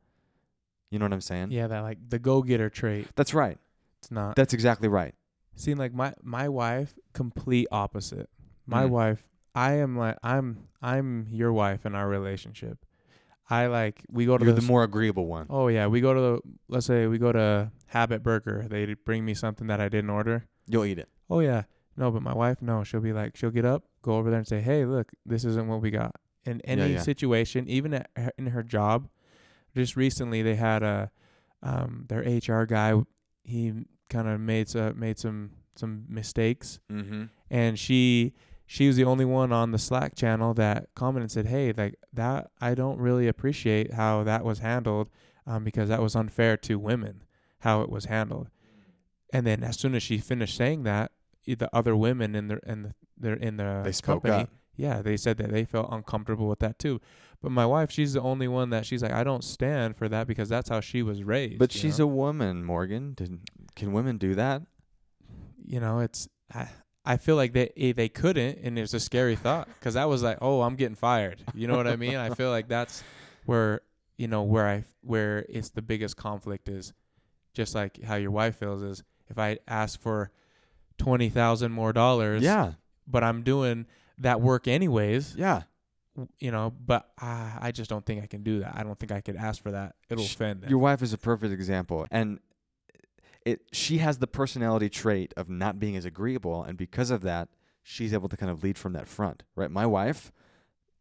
you 0.91 0.99
know 0.99 1.05
what 1.05 1.13
i'm 1.13 1.21
saying 1.21 1.49
Yeah, 1.51 1.67
that 1.67 1.79
like 1.81 1.97
the 2.09 2.19
go 2.19 2.41
getter 2.43 2.69
trait. 2.69 3.07
that's 3.15 3.33
right 3.33 3.57
It's 4.01 4.11
not. 4.11 4.35
that's 4.35 4.53
exactly 4.53 4.87
right 4.87 5.15
See, 5.55 5.73
like 5.73 5.91
my 5.91 6.13
my 6.21 6.47
wife, 6.49 6.93
complete 7.13 7.67
opposite. 7.71 8.29
My 8.67 8.83
Mm. 8.83 8.89
wife, 8.91 9.27
I 9.55 9.71
am 9.77 9.97
like 9.97 10.17
I'm 10.21 10.67
I'm 10.83 11.25
your 11.31 11.51
wife 11.51 11.83
in 11.83 11.95
our 11.95 12.07
relationship. 12.07 12.85
I 13.49 13.65
like 13.65 14.03
we 14.07 14.27
go 14.27 14.37
to 14.37 14.45
you're 14.45 14.53
the 14.53 14.61
the 14.61 14.67
more 14.67 14.83
agreeable 14.83 15.25
one 15.25 15.47
Oh 15.49 15.67
yeah, 15.67 15.87
we 15.87 15.99
go 15.99 16.13
to 16.13 16.19
the 16.19 16.41
let's 16.69 16.85
say 16.85 17.07
we 17.07 17.17
go 17.17 17.31
to 17.31 17.71
Habit 17.87 18.21
Burger. 18.21 18.67
They 18.69 18.93
bring 18.93 19.25
me 19.25 19.33
something 19.33 19.65
that 19.65 19.81
I 19.81 19.89
didn't 19.89 20.11
order. 20.11 20.45
you'll 20.67 20.85
eat 20.85 20.99
it 20.99 21.09
Oh 21.27 21.39
yeah. 21.39 21.63
No, 21.95 22.11
but 22.11 22.21
my 22.21 22.35
wife, 22.35 22.61
no, 22.61 22.83
she'll 22.83 22.99
be 23.01 23.13
like 23.13 23.35
she'll 23.35 23.49
get 23.49 23.65
up, 23.65 23.81
go 24.03 24.17
over 24.17 24.29
there 24.29 24.37
and 24.37 24.47
say, 24.47 24.61
"Hey, 24.61 24.85
look, 24.85 25.11
this 25.25 25.43
isn't 25.43 25.67
what 25.67 25.81
we 25.81 25.89
got." 25.89 26.13
In 26.47 26.61
any 26.61 26.93
yeah. 26.93 27.01
situation, 27.01 27.67
even 27.67 27.93
at, 27.93 28.09
her- 28.15 28.31
in 28.37 28.47
her 28.47 28.63
job, 28.63 29.09
just 29.75 29.95
recently 29.95 30.41
they 30.41 30.55
had 30.55 30.81
a 30.83 31.11
um 31.61 32.05
their 32.07 32.21
HR 32.21 32.65
guy, 32.65 32.93
he 33.43 33.73
kind 34.09 34.27
of 34.27 34.39
made 34.39 34.69
some 34.69 34.97
made 34.99 35.19
some 35.19 35.51
some 35.75 36.05
mistakes 36.09 36.79
mm-hmm 36.91 37.25
and 37.49 37.77
she 37.77 38.33
she 38.65 38.87
was 38.87 38.97
the 38.97 39.05
only 39.05 39.23
one 39.23 39.53
on 39.53 39.71
the 39.71 39.77
Slack 39.77 40.13
channel 40.15 40.53
that 40.55 40.89
commented 40.93 41.23
and 41.23 41.31
said, 41.31 41.45
"Hey, 41.45 41.71
like 41.71 41.95
that, 42.11 42.51
I 42.59 42.75
don't 42.75 42.99
really 42.99 43.27
appreciate 43.27 43.93
how 43.93 44.23
that 44.23 44.43
was 44.43 44.59
handled, 44.59 45.09
um, 45.45 45.63
because 45.63 45.87
that 45.87 46.01
was 46.01 46.17
unfair 46.17 46.57
to 46.57 46.77
women, 46.77 47.23
how 47.59 47.81
it 47.81 47.89
was 47.89 48.05
handled." 48.05 48.49
And 49.31 49.47
then 49.47 49.63
as 49.63 49.79
soon 49.79 49.95
as 49.95 50.03
she 50.03 50.17
finished 50.17 50.57
saying 50.57 50.83
that, 50.83 51.13
the 51.45 51.69
other 51.73 51.95
women 51.95 52.35
in 52.35 52.49
the 52.49 52.59
in 52.67 52.93
the 53.17 53.41
in 53.41 53.55
the 53.55 53.81
They 53.85 53.93
spoke 53.93 54.23
company, 54.23 54.43
up. 54.43 54.49
Yeah, 54.77 55.01
they 55.01 55.17
said 55.17 55.37
that 55.37 55.51
they 55.51 55.65
felt 55.65 55.89
uncomfortable 55.91 56.47
with 56.47 56.59
that 56.59 56.79
too. 56.79 57.01
But 57.41 57.51
my 57.51 57.65
wife, 57.65 57.91
she's 57.91 58.13
the 58.13 58.21
only 58.21 58.47
one 58.47 58.69
that 58.71 58.85
she's 58.85 59.03
like, 59.03 59.11
I 59.11 59.23
don't 59.23 59.43
stand 59.43 59.97
for 59.97 60.07
that 60.09 60.27
because 60.27 60.49
that's 60.49 60.69
how 60.69 60.79
she 60.79 61.03
was 61.03 61.23
raised. 61.23 61.59
but 61.59 61.71
she's 61.71 61.99
know? 61.99 62.05
a 62.05 62.07
woman 62.07 62.63
morgan 62.63 63.13
Did, 63.13 63.41
can 63.75 63.91
women 63.91 64.17
do 64.17 64.33
that 64.35 64.63
you 65.67 65.79
know, 65.79 65.99
it's 65.99 66.27
I, 66.53 66.69
I 67.05 67.17
feel 67.17 67.35
like 67.35 67.53
they 67.53 67.71
eh, 67.77 67.93
they 67.95 68.09
couldn't, 68.09 68.59
and 68.63 68.79
it's 68.79 68.93
a 68.93 68.99
scary 68.99 69.35
thought 69.35 69.67
because 69.79 69.93
that 69.93 70.07
was 70.09 70.23
like, 70.23 70.37
oh, 70.41 70.61
I'm 70.61 70.75
getting 70.75 70.95
fired. 70.95 71.43
You 71.53 71.67
know 71.67 71.75
what 71.75 71.87
I 71.87 71.97
mean? 71.97 72.15
I 72.15 72.29
feel 72.31 72.49
like 72.49 72.67
that's 72.69 73.03
where 73.45 73.81
you 74.17 74.27
know 74.27 74.43
where 74.43 74.67
I 74.67 74.85
where 75.01 75.45
it's 75.49 75.69
the 75.69 75.81
biggest 75.81 76.15
conflict 76.15 76.69
is, 76.69 76.93
just 77.53 77.75
like 77.75 78.01
how 78.01 78.15
your 78.15 78.31
wife 78.31 78.55
feels 78.57 78.81
is 78.81 79.03
if 79.29 79.37
I 79.37 79.59
ask 79.67 79.99
for 79.99 80.31
twenty 80.97 81.29
thousand 81.29 81.73
more 81.73 81.93
dollars, 81.93 82.41
yeah 82.41 82.73
but 83.07 83.23
I'm 83.23 83.43
doing 83.43 83.85
that 84.19 84.41
work 84.41 84.67
anyways, 84.67 85.35
yeah 85.37 85.63
you 86.39 86.51
know, 86.51 86.73
but 86.85 87.11
I 87.19 87.57
I 87.61 87.71
just 87.71 87.89
don't 87.89 88.05
think 88.05 88.23
I 88.23 88.27
can 88.27 88.43
do 88.43 88.59
that. 88.59 88.75
I 88.75 88.83
don't 88.83 88.97
think 88.97 89.11
I 89.11 89.21
could 89.21 89.35
ask 89.35 89.61
for 89.61 89.71
that. 89.71 89.95
It'll 90.09 90.23
Sh- 90.23 90.35
offend. 90.35 90.65
Your 90.67 90.79
wife 90.79 91.01
is 91.01 91.13
a 91.13 91.17
perfect 91.17 91.53
example, 91.53 92.07
and 92.11 92.39
it 93.45 93.61
she 93.71 93.99
has 93.99 94.17
the 94.17 94.27
personality 94.27 94.89
trait 94.89 95.33
of 95.37 95.49
not 95.49 95.79
being 95.79 95.95
as 95.95 96.05
agreeable, 96.05 96.63
and 96.63 96.77
because 96.77 97.11
of 97.11 97.21
that, 97.21 97.49
she's 97.83 98.13
able 98.13 98.29
to 98.29 98.37
kind 98.37 98.51
of 98.51 98.63
lead 98.63 98.77
from 98.77 98.93
that 98.93 99.07
front, 99.07 99.43
right? 99.55 99.69
My 99.69 99.85
wife 99.85 100.31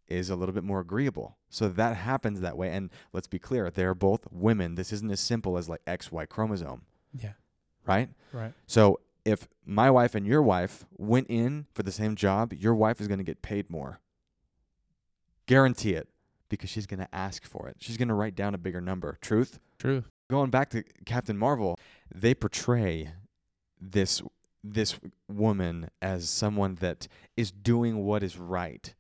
is 0.09 0.31
a 0.31 0.37
little 0.37 0.55
bit 0.55 0.65
more 0.65 0.81
agreeable, 0.81 1.37
so 1.49 1.69
that 1.69 1.97
happens 1.97 2.41
that 2.41 2.57
way. 2.57 2.71
And 2.71 2.91
let's 3.13 3.27
be 3.27 3.39
clear, 3.39 3.71
they're 3.71 3.95
both 3.95 4.27
women. 4.31 4.75
This 4.75 4.93
isn't 4.93 5.11
as 5.11 5.21
simple 5.21 5.57
as 5.57 5.69
like 5.69 5.81
X 5.87 6.13
Y 6.13 6.27
chromosome, 6.27 6.83
yeah, 7.15 7.33
right? 7.87 8.11
right. 8.33 8.53
So 8.67 9.01
if 9.27 9.49
my 9.65 9.91
wife 9.91 10.15
and 10.15 10.27
your 10.27 10.43
wife 10.43 10.87
went 10.97 11.27
in 11.29 11.67
for 11.75 11.83
the 11.83 11.93
same 11.93 12.15
job, 12.15 12.53
your 12.53 12.75
wife 12.75 13.01
is 13.01 13.09
going 13.09 13.19
to 13.19 13.25
get 13.25 13.43
paid 13.43 13.69
more. 13.69 14.01
Guarantee 15.47 15.95
it, 15.95 16.09
because 16.49 16.71
she's 16.71 16.87
going 16.87 17.01
to 17.01 17.15
ask 17.15 17.45
for 17.45 17.69
it. 17.69 17.77
She's 17.81 17.97
going 17.97 18.09
to 18.09 18.15
write 18.15 18.35
down 18.35 18.55
a 18.55 18.59
bigger 18.59 18.81
number. 18.81 19.19
Truth 19.21 19.59
True. 19.79 20.05
going 20.31 20.51
back 20.51 20.71
to 20.71 20.85
Captain 21.05 21.37
Marvel, 21.37 21.79
they 22.15 22.35
portray 22.35 23.11
this 23.81 24.23
this 24.63 24.99
woman 25.29 25.91
as 26.03 26.29
someone 26.29 26.77
that 26.77 27.07
is 27.37 27.53
doing 27.53 28.05
what 28.05 28.23
is 28.23 28.37
right 28.37 28.95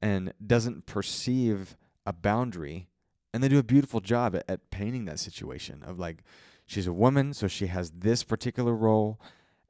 and 0.00 0.32
doesn't 0.44 0.86
perceive 0.86 1.76
a 2.06 2.12
boundary 2.12 2.88
and 3.34 3.42
they 3.42 3.48
do 3.48 3.58
a 3.58 3.62
beautiful 3.62 4.00
job 4.00 4.34
at, 4.34 4.44
at 4.48 4.70
painting 4.70 5.04
that 5.04 5.18
situation 5.18 5.82
of 5.86 5.98
like 5.98 6.22
she's 6.64 6.86
a 6.86 6.92
woman 6.92 7.34
so 7.34 7.46
she 7.46 7.66
has 7.66 7.90
this 7.90 8.24
particular 8.24 8.74
role 8.74 9.20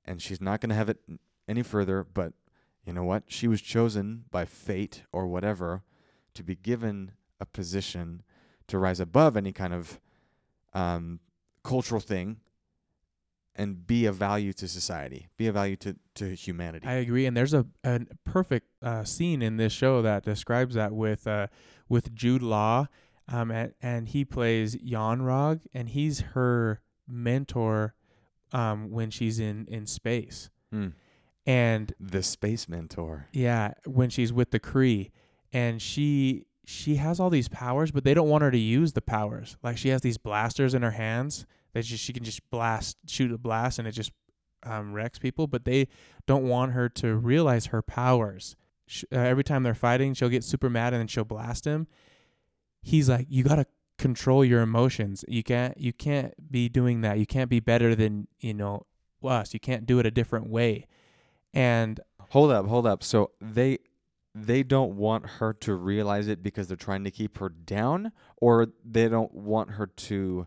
and 0.08 0.20
she's 0.20 0.40
not 0.40 0.60
going 0.60 0.70
to 0.70 0.74
have 0.74 0.88
it 0.88 0.98
any 1.46 1.62
further 1.62 2.02
but 2.02 2.32
you 2.84 2.92
know 2.92 3.04
what 3.04 3.24
she 3.28 3.46
was 3.46 3.60
chosen 3.60 4.24
by 4.30 4.44
fate 4.44 5.02
or 5.12 5.26
whatever 5.26 5.82
to 6.34 6.42
be 6.42 6.56
given 6.56 7.12
a 7.40 7.46
position 7.46 8.22
to 8.66 8.78
rise 8.78 9.00
above 9.00 9.36
any 9.36 9.52
kind 9.52 9.74
of 9.74 10.00
um, 10.74 11.20
cultural 11.62 12.00
thing 12.00 12.38
and 13.58 13.86
be 13.86 14.06
of 14.06 14.14
value 14.14 14.52
to 14.52 14.68
society, 14.68 15.26
be 15.36 15.48
of 15.48 15.54
value 15.54 15.74
to, 15.74 15.96
to 16.14 16.34
humanity. 16.34 16.86
I 16.86 16.94
agree, 16.94 17.26
and 17.26 17.36
there's 17.36 17.54
a 17.54 17.66
a 17.82 18.00
perfect 18.24 18.68
uh, 18.80 19.02
scene 19.02 19.42
in 19.42 19.56
this 19.56 19.72
show 19.72 20.00
that 20.02 20.22
describes 20.22 20.76
that 20.76 20.92
with 20.92 21.26
uh 21.26 21.48
with 21.88 22.14
Jude 22.14 22.42
Law, 22.42 22.86
um, 23.26 23.50
and, 23.50 23.74
and 23.82 24.08
he 24.08 24.24
plays 24.24 24.76
Yon-Rogg, 24.76 25.62
and 25.74 25.88
he's 25.88 26.20
her 26.20 26.80
mentor, 27.08 27.94
um, 28.52 28.90
when 28.90 29.10
she's 29.10 29.38
in 29.38 29.66
in 29.68 29.86
space, 29.86 30.50
Hmm. 30.72 30.88
and 31.46 31.92
The 32.00 32.22
space 32.22 32.68
mentor. 32.68 33.26
yeah, 33.32 33.74
when 33.86 34.10
she's 34.10 34.32
with 34.32 34.50
the 34.50 34.60
Kree, 34.60 35.10
and 35.52 35.80
she 35.80 36.44
she 36.64 36.96
has 36.96 37.18
all 37.18 37.30
these 37.30 37.48
powers, 37.48 37.90
but 37.90 38.04
they 38.04 38.12
don't 38.12 38.28
want 38.28 38.42
her 38.42 38.50
to 38.50 38.58
use 38.58 38.92
the 38.92 39.00
powers. 39.00 39.56
Like 39.62 39.78
she 39.78 39.88
has 39.88 40.02
these 40.02 40.18
blasters 40.18 40.74
in 40.74 40.82
her 40.82 40.90
hands 40.90 41.46
that 41.72 41.82
just, 41.84 42.04
she 42.04 42.12
can 42.12 42.24
just 42.24 42.42
blast, 42.50 42.98
shoot 43.06 43.32
a 43.32 43.38
blast, 43.38 43.78
and 43.78 43.88
it 43.88 43.92
just 43.92 44.12
um, 44.64 44.92
wrecks 44.92 45.18
people. 45.18 45.46
But 45.46 45.64
they 45.64 45.88
don't 46.26 46.46
want 46.46 46.72
her 46.72 46.88
to 46.90 47.16
realize 47.16 47.66
her 47.66 47.80
powers. 47.80 48.54
Sh- 48.86 49.04
uh, 49.10 49.16
every 49.18 49.44
time 49.44 49.62
they're 49.62 49.74
fighting, 49.74 50.12
she'll 50.12 50.28
get 50.28 50.44
super 50.44 50.68
mad 50.68 50.92
and 50.92 51.00
then 51.00 51.06
she'll 51.08 51.24
blast 51.24 51.64
him. 51.64 51.86
He's 52.82 53.08
like, 53.08 53.26
"You 53.30 53.44
gotta 53.44 53.66
control 53.98 54.44
your 54.44 54.62
emotions. 54.62 55.24
You 55.28 55.42
can't 55.42 55.76
you 55.78 55.92
can't 55.92 56.34
be 56.50 56.68
doing 56.68 57.02
that. 57.02 57.18
You 57.18 57.26
can't 57.26 57.50
be 57.50 57.60
better 57.60 57.94
than 57.94 58.28
you 58.38 58.54
know 58.54 58.86
us. 59.22 59.52
You 59.52 59.60
can't 59.60 59.86
do 59.86 59.98
it 59.98 60.06
a 60.06 60.10
different 60.10 60.48
way." 60.48 60.86
And 61.54 62.00
Hold 62.30 62.50
up, 62.50 62.66
hold 62.66 62.86
up. 62.86 63.02
So 63.02 63.30
they 63.40 63.78
they 64.34 64.62
don't 64.62 64.96
want 64.96 65.26
her 65.26 65.52
to 65.52 65.74
realize 65.74 66.28
it 66.28 66.42
because 66.42 66.68
they're 66.68 66.76
trying 66.76 67.04
to 67.04 67.10
keep 67.10 67.38
her 67.38 67.48
down 67.48 68.12
or 68.36 68.68
they 68.84 69.08
don't 69.08 69.34
want 69.34 69.70
her 69.72 69.86
to 69.86 70.46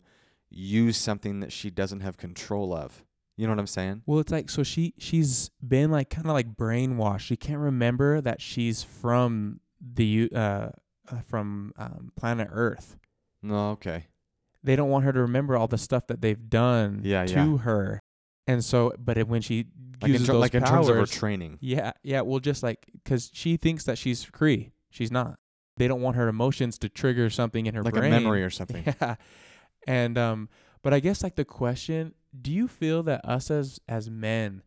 use 0.50 0.98
something 0.98 1.40
that 1.40 1.52
she 1.52 1.70
doesn't 1.70 2.02
have 2.02 2.18
control 2.18 2.74
of. 2.74 3.04
You 3.36 3.48
know 3.48 3.54
what 3.54 3.60
I'm 3.60 3.68
saying? 3.68 4.04
Well, 4.06 4.20
it's 4.20 4.32
like 4.32 4.50
so 4.50 4.62
she 4.62 4.94
she's 4.98 5.50
been 5.68 5.90
like 5.90 6.10
kind 6.10 6.28
of 6.28 6.34
like 6.34 6.56
brainwashed. 6.56 7.22
She 7.22 7.36
can't 7.36 7.60
remember 7.60 8.22
that 8.22 8.42
she's 8.42 8.84
from 8.84 9.60
the 9.82 10.30
uh, 10.34 10.70
uh 11.12 11.22
from 11.26 11.74
um, 11.78 12.12
planet 12.16 12.50
Earth. 12.52 12.98
No, 13.44 13.72
okay. 13.72 14.06
They 14.64 14.76
don't 14.76 14.90
want 14.90 15.06
her 15.06 15.12
to 15.14 15.22
remember 15.22 15.58
all 15.58 15.68
the 15.68 15.78
stuff 15.78 16.08
that 16.08 16.22
they've 16.22 16.50
done 16.50 17.02
Yeah, 17.04 17.26
to 17.26 17.34
yeah. 17.34 17.58
her. 17.58 18.00
And 18.48 18.64
so, 18.64 18.94
but 19.00 19.18
it, 19.18 19.28
when 19.28 19.42
she 19.42 19.66
Like 20.02 20.10
in, 20.10 20.12
uses 20.14 20.28
ter- 20.28 20.34
those 20.34 20.42
like 20.42 20.56
in 20.56 20.64
powers, 20.64 20.88
terms 20.88 20.90
of 20.90 20.96
her 20.98 21.06
training. 21.06 21.58
yeah, 21.62 21.92
yeah, 22.04 22.22
well, 22.22 22.40
just 22.40 22.62
like 22.64 22.86
because 23.04 23.30
she 23.34 23.58
thinks 23.58 23.84
that 23.86 23.98
she's 23.98 24.26
Kree, 24.26 24.72
she's 24.90 25.12
not. 25.12 25.36
They 25.78 25.88
don't 25.88 26.02
want 26.02 26.16
her 26.18 26.28
emotions 26.28 26.78
to 26.80 26.90
trigger 26.90 27.30
something 27.30 27.66
in 27.66 27.74
her 27.76 27.82
Like 27.84 27.94
brain, 27.94 28.12
a 28.14 28.20
memory 28.20 28.44
or 28.44 28.50
something. 28.60 28.84
Yeah. 28.86 29.16
And 29.88 30.18
um 30.18 30.50
but 30.84 30.94
I 30.94 31.00
guess 31.00 31.24
like 31.24 31.36
the 31.36 31.46
question, 31.46 32.14
do 32.40 32.52
you 32.52 32.68
feel 32.68 33.02
that 33.04 33.24
us 33.26 33.50
as 33.50 33.80
as 33.88 34.10
men 34.10 34.62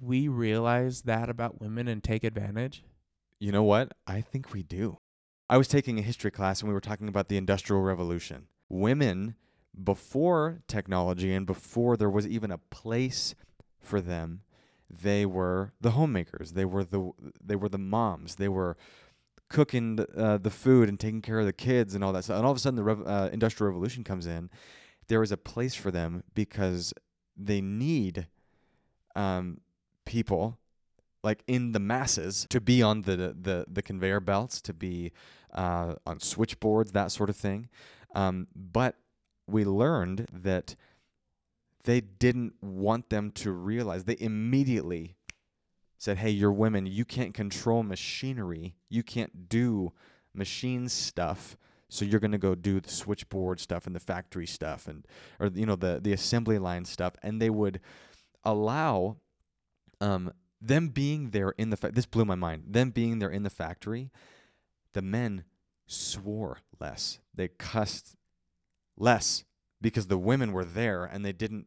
we 0.00 0.28
realize 0.28 1.02
that 1.02 1.28
about 1.30 1.60
women 1.60 1.88
and 1.88 2.02
take 2.02 2.24
advantage? 2.24 2.84
You 3.38 3.52
know 3.52 3.62
what? 3.62 3.92
I 4.06 4.20
think 4.20 4.52
we 4.52 4.62
do. 4.62 4.98
I 5.48 5.58
was 5.58 5.68
taking 5.68 5.98
a 5.98 6.02
history 6.02 6.30
class 6.30 6.60
and 6.60 6.68
we 6.68 6.74
were 6.74 6.80
talking 6.80 7.08
about 7.08 7.28
the 7.28 7.36
Industrial 7.36 7.82
Revolution. 7.82 8.46
Women, 8.68 9.34
before 9.82 10.62
technology 10.68 11.34
and 11.34 11.46
before 11.46 11.96
there 11.96 12.10
was 12.10 12.26
even 12.26 12.50
a 12.50 12.58
place 12.58 13.34
for 13.78 14.00
them, 14.00 14.40
they 14.88 15.26
were 15.26 15.72
the 15.80 15.92
homemakers. 15.92 16.52
They 16.52 16.64
were 16.64 16.84
the 16.84 17.10
they 17.42 17.56
were 17.56 17.68
the 17.68 17.78
moms. 17.78 18.36
They 18.36 18.48
were 18.48 18.76
cooking 19.48 19.96
the, 19.96 20.08
uh, 20.16 20.38
the 20.38 20.50
food 20.50 20.88
and 20.88 20.98
taking 20.98 21.22
care 21.22 21.40
of 21.40 21.46
the 21.46 21.52
kids 21.52 21.94
and 21.94 22.02
all 22.02 22.12
that 22.12 22.24
stuff. 22.24 22.36
And 22.36 22.46
all 22.46 22.52
of 22.52 22.56
a 22.56 22.60
sudden, 22.60 22.82
the 22.82 22.90
uh, 23.04 23.28
Industrial 23.32 23.68
Revolution 23.70 24.04
comes 24.04 24.26
in. 24.26 24.50
There 25.08 25.22
is 25.22 25.32
a 25.32 25.36
place 25.36 25.74
for 25.74 25.90
them 25.90 26.24
because 26.34 26.94
they 27.36 27.60
need 27.60 28.26
um, 29.14 29.60
people 30.04 30.58
like 31.24 31.42
in 31.46 31.72
the 31.72 31.80
masses 31.80 32.46
to 32.50 32.60
be 32.60 32.82
on 32.82 33.02
the 33.02 33.34
the 33.40 33.64
the 33.66 33.82
conveyor 33.82 34.20
belts, 34.20 34.60
to 34.60 34.74
be 34.74 35.10
uh, 35.52 35.94
on 36.06 36.20
switchboards, 36.20 36.92
that 36.92 37.10
sort 37.10 37.30
of 37.30 37.36
thing. 37.36 37.68
Um, 38.14 38.46
but 38.54 38.96
we 39.46 39.64
learned 39.64 40.28
that 40.32 40.76
they 41.84 42.00
didn't 42.00 42.54
want 42.62 43.08
them 43.10 43.30
to 43.32 43.52
realize. 43.52 44.04
They 44.04 44.18
immediately 44.20 45.16
said, 45.98 46.18
"Hey, 46.18 46.30
you're 46.30 46.52
women. 46.52 46.86
You 46.86 47.06
can't 47.06 47.32
control 47.32 47.82
machinery. 47.82 48.76
You 48.90 49.02
can't 49.02 49.48
do 49.48 49.92
machine 50.34 50.88
stuff." 50.88 51.56
So 51.88 52.04
you're 52.04 52.20
gonna 52.20 52.38
go 52.38 52.54
do 52.54 52.80
the 52.80 52.90
switchboard 52.90 53.60
stuff 53.60 53.86
and 53.86 53.94
the 53.94 54.00
factory 54.00 54.46
stuff 54.46 54.88
and 54.88 55.06
or 55.38 55.46
you 55.46 55.64
know 55.64 55.76
the 55.76 56.00
the 56.02 56.12
assembly 56.12 56.58
line 56.58 56.84
stuff, 56.84 57.14
and 57.22 57.40
they 57.40 57.50
would 57.50 57.80
allow 58.44 59.16
um, 60.00 60.32
them 60.66 60.88
being 60.88 61.30
there 61.30 61.50
in 61.50 61.70
the 61.70 61.76
fa- 61.76 61.92
this 61.92 62.06
blew 62.06 62.24
my 62.24 62.34
mind. 62.34 62.64
Them 62.68 62.90
being 62.90 63.18
there 63.18 63.30
in 63.30 63.42
the 63.42 63.50
factory, 63.50 64.10
the 64.92 65.02
men 65.02 65.44
swore 65.86 66.58
less. 66.80 67.18
They 67.34 67.48
cussed 67.48 68.16
less 68.96 69.44
because 69.80 70.06
the 70.06 70.18
women 70.18 70.52
were 70.52 70.64
there 70.64 71.04
and 71.04 71.24
they 71.24 71.32
didn't 71.32 71.66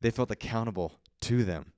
they 0.00 0.10
felt 0.10 0.30
accountable 0.30 0.98
to 1.20 1.44
them, 1.44 1.72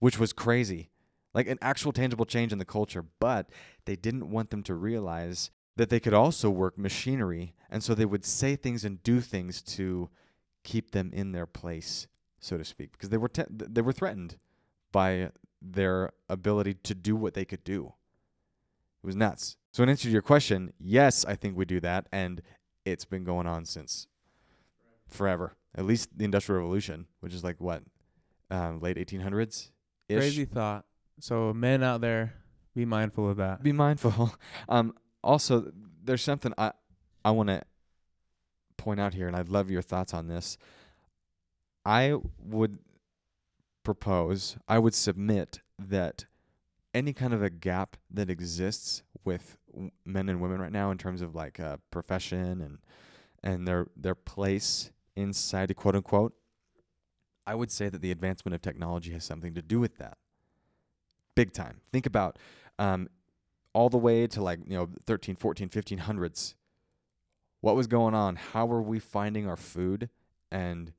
which 0.00 0.18
was 0.18 0.32
crazy. 0.32 0.90
Like 1.32 1.46
an 1.46 1.58
actual 1.62 1.92
tangible 1.92 2.26
change 2.26 2.52
in 2.52 2.58
the 2.58 2.64
culture, 2.64 3.04
but 3.20 3.48
they 3.84 3.94
didn't 3.94 4.30
want 4.30 4.50
them 4.50 4.64
to 4.64 4.74
realize 4.74 5.50
that 5.76 5.88
they 5.88 6.00
could 6.00 6.12
also 6.12 6.50
work 6.50 6.76
machinery 6.76 7.54
and 7.70 7.84
so 7.84 7.94
they 7.94 8.04
would 8.04 8.24
say 8.24 8.56
things 8.56 8.84
and 8.84 9.02
do 9.04 9.20
things 9.20 9.62
to 9.62 10.10
keep 10.64 10.90
them 10.90 11.10
in 11.14 11.32
their 11.32 11.46
place, 11.46 12.08
so 12.40 12.58
to 12.58 12.64
speak, 12.64 12.92
because 12.92 13.10
they 13.10 13.16
were 13.16 13.28
te- 13.28 13.44
they 13.48 13.80
were 13.80 13.92
threatened 13.92 14.36
by 14.92 15.30
their 15.62 16.10
ability 16.28 16.74
to 16.74 16.94
do 16.94 17.16
what 17.16 17.34
they 17.34 17.44
could 17.44 17.64
do. 17.64 17.92
It 19.02 19.06
was 19.06 19.16
nuts. 19.16 19.56
So, 19.72 19.82
in 19.82 19.88
answer 19.88 20.04
to 20.04 20.10
your 20.10 20.22
question, 20.22 20.72
yes, 20.78 21.24
I 21.24 21.34
think 21.34 21.56
we 21.56 21.64
do 21.64 21.80
that, 21.80 22.06
and 22.12 22.42
it's 22.84 23.04
been 23.04 23.24
going 23.24 23.46
on 23.46 23.64
since 23.64 24.06
forever. 25.08 25.56
At 25.74 25.84
least 25.84 26.16
the 26.16 26.24
Industrial 26.24 26.60
Revolution, 26.60 27.06
which 27.20 27.32
is 27.32 27.44
like 27.44 27.60
what, 27.60 27.82
um, 28.50 28.80
late 28.80 28.96
1800s. 28.96 29.70
Crazy 30.08 30.44
thought. 30.44 30.84
So 31.20 31.52
men 31.52 31.82
out 31.82 32.00
there, 32.00 32.34
be 32.74 32.84
mindful 32.84 33.30
of 33.30 33.36
that. 33.36 33.62
Be 33.62 33.72
mindful. 33.72 34.34
Um, 34.68 34.94
also, 35.22 35.70
there's 36.02 36.22
something 36.22 36.52
I 36.56 36.72
I 37.24 37.30
want 37.32 37.48
to 37.48 37.62
point 38.76 39.00
out 39.00 39.14
here, 39.14 39.26
and 39.26 39.36
I'd 39.36 39.48
love 39.48 39.70
your 39.70 39.82
thoughts 39.82 40.14
on 40.14 40.28
this. 40.28 40.56
I 41.84 42.14
would 42.38 42.78
propose, 43.82 44.56
I 44.68 44.78
would 44.78 44.94
submit 44.94 45.60
that 45.78 46.26
any 46.94 47.12
kind 47.12 47.32
of 47.32 47.42
a 47.42 47.50
gap 47.50 47.96
that 48.10 48.30
exists 48.30 49.02
with 49.24 49.56
w- 49.72 49.90
men 50.04 50.28
and 50.28 50.40
women 50.40 50.60
right 50.60 50.72
now 50.72 50.90
in 50.90 50.98
terms 50.98 51.22
of 51.22 51.34
like 51.34 51.60
uh, 51.60 51.76
profession 51.90 52.60
and 52.60 52.78
and 53.42 53.66
their 53.66 53.86
their 53.96 54.14
place 54.14 54.90
in 55.16 55.32
society, 55.32 55.74
quote 55.74 55.96
unquote, 55.96 56.34
I 57.46 57.54
would 57.54 57.70
say 57.70 57.88
that 57.88 58.02
the 58.02 58.10
advancement 58.10 58.54
of 58.54 58.62
technology 58.62 59.12
has 59.12 59.24
something 59.24 59.54
to 59.54 59.62
do 59.62 59.80
with 59.80 59.96
that. 59.98 60.18
Big 61.34 61.52
time. 61.52 61.80
Think 61.92 62.06
about 62.06 62.38
um, 62.78 63.08
all 63.72 63.88
the 63.88 63.98
way 63.98 64.26
to 64.26 64.42
like 64.42 64.60
you 64.66 64.76
know 64.76 64.88
13, 65.06 65.36
14, 65.36 65.68
1500s. 65.68 66.54
What 67.60 67.76
was 67.76 67.86
going 67.86 68.14
on? 68.14 68.36
How 68.36 68.66
were 68.66 68.82
we 68.82 68.98
finding 68.98 69.46
our 69.46 69.56
food 69.56 70.08
and 70.50 70.92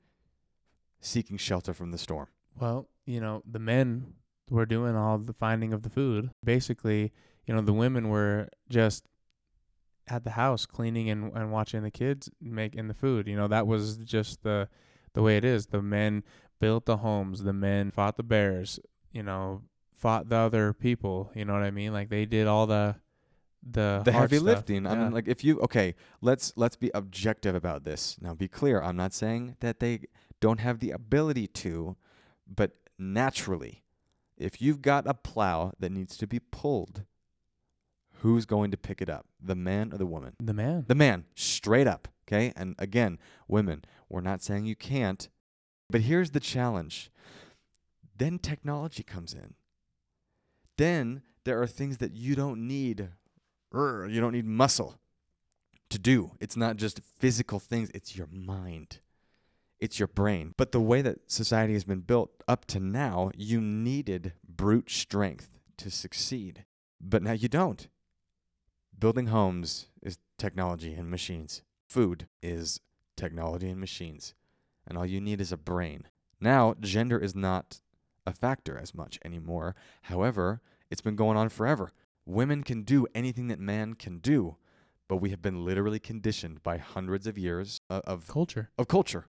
seeking 1.00 1.38
shelter 1.38 1.74
from 1.74 1.92
the 1.92 1.98
storm? 1.98 2.28
Well, 2.60 2.88
you 3.06 3.20
know, 3.20 3.42
the 3.50 3.60
men 3.60 4.14
were 4.50 4.66
doing 4.66 4.96
all 4.96 5.18
the 5.18 5.34
finding 5.34 5.74
of 5.74 5.84
the 5.84 5.90
food. 5.90 6.32
Basically, 6.44 7.12
you 7.46 7.54
know, 7.56 7.62
the 7.62 7.74
women 7.74 8.10
were 8.10 8.50
just 8.70 9.06
at 10.08 10.24
the 10.24 10.32
house 10.32 10.66
cleaning 10.66 11.10
and, 11.10 11.32
and 11.34 11.52
watching 11.52 11.84
the 11.84 11.92
kids 11.92 12.30
making 12.42 12.88
the 12.88 12.94
food. 12.94 13.28
You 13.28 13.36
know, 13.36 13.48
that 13.48 13.68
was 13.68 13.98
just 13.98 14.44
the 14.44 14.68
the 15.14 15.22
way 15.22 15.38
it 15.38 15.46
is. 15.46 15.68
The 15.68 15.82
men 15.82 16.24
built 16.60 16.86
the 16.86 16.98
homes, 16.98 17.44
the 17.44 17.54
men 17.54 17.92
fought 17.92 18.18
the 18.18 18.24
bears, 18.24 18.80
you 19.12 19.24
know, 19.24 19.64
fought 19.94 20.30
the 20.30 20.38
other 20.38 20.74
people, 20.74 21.32
you 21.36 21.46
know 21.46 21.54
what 21.54 21.64
I 21.64 21.72
mean? 21.72 21.94
Like 21.94 22.10
they 22.10 22.26
did 22.26 22.48
all 22.48 22.68
the 22.68 22.96
the 23.64 24.02
the 24.04 24.12
heavy 24.12 24.38
stuff. 24.38 24.46
lifting. 24.46 24.88
I 24.88 24.96
mean, 24.96 25.12
like 25.12 25.28
if 25.28 25.44
you 25.44 25.60
okay, 25.62 25.96
let's 26.22 26.54
let's 26.56 26.76
be 26.76 26.92
objective 26.94 27.56
about 27.56 27.84
this. 27.84 28.18
Now, 28.20 28.34
be 28.34 28.48
clear. 28.48 28.82
I'm 28.82 28.98
not 28.98 29.14
saying 29.14 29.58
that 29.60 29.80
they 29.80 30.02
don't 30.40 30.60
have 30.60 30.80
the 30.80 30.92
ability 30.92 31.48
to, 31.48 31.96
but 32.54 32.72
naturally, 32.98 33.84
if 34.38 34.62
you've 34.62 34.82
got 34.82 35.08
a 35.08 35.14
plow 35.14 35.74
that 35.80 35.92
needs 35.92 36.18
to 36.18 36.28
be 36.28 36.40
pulled, 36.40 37.04
who's 38.20 38.46
going 38.46 38.72
to 38.72 38.78
pick 38.78 39.02
it 39.02 39.10
up? 39.10 39.26
The 39.42 39.56
man 39.56 39.94
or 39.94 39.98
the 39.98 40.06
woman? 40.06 40.34
the 40.40 40.54
man. 40.54 40.86
The 40.88 40.96
man, 40.96 41.26
straight 41.36 41.88
up. 41.88 42.08
Okay. 42.28 42.54
And 42.56 42.76
again, 42.80 43.20
women, 43.48 43.84
we're 44.10 44.22
not 44.22 44.42
saying 44.42 44.66
you 44.66 44.76
can't, 44.76 45.28
but 45.90 46.02
here's 46.02 46.32
the 46.32 46.40
challenge. 46.40 47.12
Then 48.18 48.40
technology 48.40 49.04
comes 49.04 49.34
in. 49.34 49.56
Then 50.78 51.24
there 51.44 51.62
are 51.62 51.68
things 51.68 51.98
that 51.98 52.14
you 52.14 52.36
don't 52.36 52.68
need. 52.68 53.10
You 53.74 54.20
don't 54.20 54.34
need 54.34 54.46
muscle 54.46 55.00
to 55.90 56.00
do. 56.00 56.32
It's 56.40 56.58
not 56.58 56.78
just 56.78 57.02
physical 57.20 57.60
things, 57.60 57.90
it's 57.94 58.16
your 58.16 58.28
mind, 58.32 59.00
it's 59.82 60.00
your 60.00 60.08
brain. 60.08 60.54
But 60.56 60.72
the 60.72 60.80
way 60.80 61.02
that 61.02 61.30
society 61.30 61.74
has 61.74 61.84
been 61.84 62.02
built 62.02 62.32
up 62.48 62.66
to 62.68 62.80
now, 62.80 63.32
you 63.36 63.60
needed 63.60 64.34
brute 64.48 64.90
strength 64.92 65.50
to 65.78 65.90
succeed. 65.90 66.66
But 67.02 67.24
now 67.24 67.34
you 67.34 67.50
don't. 67.50 67.88
Building 68.98 69.28
homes 69.28 69.88
is 70.04 70.20
technology 70.38 70.94
and 70.94 71.10
machines. 71.10 71.64
Food 71.90 72.28
is 72.44 72.80
technology 73.18 73.70
and 73.70 73.80
machines. 73.80 74.36
And 74.88 74.98
all 74.98 75.06
you 75.06 75.20
need 75.20 75.42
is 75.42 75.52
a 75.52 75.58
brain. 75.58 76.08
Now, 76.40 76.76
gender 76.80 77.18
is 77.18 77.36
not 77.36 77.82
a 78.26 78.34
factor 78.34 78.78
as 78.78 78.94
much 78.94 79.20
anymore. 79.26 79.76
However, 80.04 80.62
it's 80.92 81.02
been 81.02 81.16
going 81.16 81.38
on 81.38 81.50
forever. 81.50 81.92
Women 82.26 82.64
can 82.64 82.84
do 82.84 83.08
anything 83.16 83.48
that 83.48 83.60
man 83.60 83.96
can 83.96 84.20
do, 84.20 84.58
but 85.08 85.18
we 85.18 85.32
have 85.32 85.42
been 85.42 85.66
literally 85.66 86.00
conditioned 86.00 86.62
by 86.62 86.78
hundreds 86.78 87.26
of 87.26 87.38
years 87.38 87.82
of, 87.90 88.02
of, 88.04 88.28
Culture. 88.28 88.70
of 88.78 88.88
culture. 88.88 89.26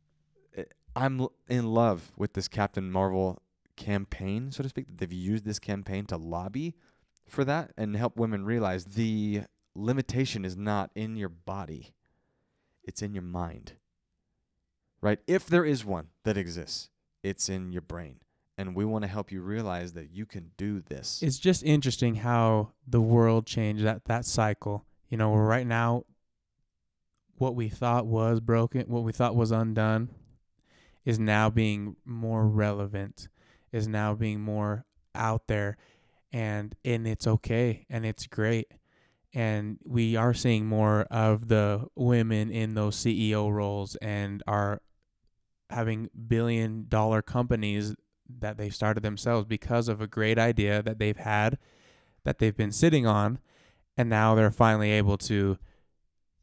I'm 0.94 1.26
in 1.48 1.66
love 1.72 2.12
with 2.16 2.34
this 2.34 2.48
Captain 2.48 2.90
Marvel 2.90 3.42
campaign, 3.76 4.52
so 4.52 4.62
to 4.62 4.68
speak, 4.68 4.86
that 4.86 4.98
they've 4.98 5.12
used 5.12 5.44
this 5.44 5.58
campaign 5.58 6.06
to 6.06 6.16
lobby 6.16 6.74
for 7.26 7.44
that 7.44 7.72
and 7.76 7.96
help 7.96 8.16
women 8.16 8.44
realize 8.44 8.84
the 8.84 9.42
limitation 9.74 10.44
is 10.44 10.56
not 10.56 10.90
in 10.94 11.16
your 11.16 11.28
body, 11.28 11.94
it's 12.82 13.02
in 13.02 13.14
your 13.14 13.22
mind. 13.22 13.72
Right? 15.00 15.20
If 15.26 15.46
there 15.46 15.64
is 15.64 15.84
one 15.84 16.08
that 16.24 16.36
exists, 16.36 16.90
it's 17.22 17.48
in 17.48 17.72
your 17.72 17.82
brain. 17.82 18.16
And 18.58 18.74
we 18.74 18.84
want 18.84 19.02
to 19.02 19.08
help 19.08 19.32
you 19.32 19.40
realize 19.40 19.94
that 19.94 20.10
you 20.10 20.26
can 20.26 20.50
do 20.58 20.82
this. 20.82 21.22
It's 21.22 21.38
just 21.38 21.62
interesting 21.62 22.16
how 22.16 22.72
the 22.86 23.00
world 23.00 23.46
changed 23.46 23.84
that 23.84 24.04
that 24.04 24.26
cycle. 24.26 24.84
You 25.08 25.16
know, 25.16 25.34
right 25.34 25.66
now 25.66 26.04
what 27.38 27.54
we 27.54 27.70
thought 27.70 28.06
was 28.06 28.40
broken, 28.40 28.82
what 28.82 29.02
we 29.02 29.12
thought 29.12 29.34
was 29.34 29.50
undone 29.50 30.10
is 31.04 31.18
now 31.18 31.50
being 31.50 31.96
more 32.04 32.46
relevant, 32.46 33.28
is 33.72 33.88
now 33.88 34.14
being 34.14 34.40
more 34.40 34.84
out 35.14 35.46
there 35.48 35.76
and 36.32 36.74
and 36.84 37.06
it's 37.06 37.26
okay 37.26 37.86
and 37.90 38.06
it's 38.06 38.26
great. 38.26 38.72
And 39.32 39.78
we 39.84 40.16
are 40.16 40.34
seeing 40.34 40.66
more 40.66 41.02
of 41.02 41.48
the 41.48 41.86
women 41.94 42.50
in 42.50 42.74
those 42.74 42.96
CEO 42.96 43.50
roles 43.52 43.96
and 43.96 44.42
are 44.46 44.82
having 45.70 46.10
billion 46.28 46.86
dollar 46.88 47.22
companies 47.22 47.94
that 48.40 48.56
they 48.56 48.70
started 48.70 49.02
themselves 49.02 49.46
because 49.46 49.88
of 49.88 50.00
a 50.00 50.06
great 50.06 50.38
idea 50.38 50.82
that 50.82 50.98
they've 50.98 51.16
had 51.16 51.58
that 52.24 52.38
they've 52.38 52.56
been 52.56 52.72
sitting 52.72 53.06
on 53.06 53.38
and 53.96 54.08
now 54.08 54.34
they're 54.34 54.50
finally 54.50 54.90
able 54.90 55.16
to 55.16 55.58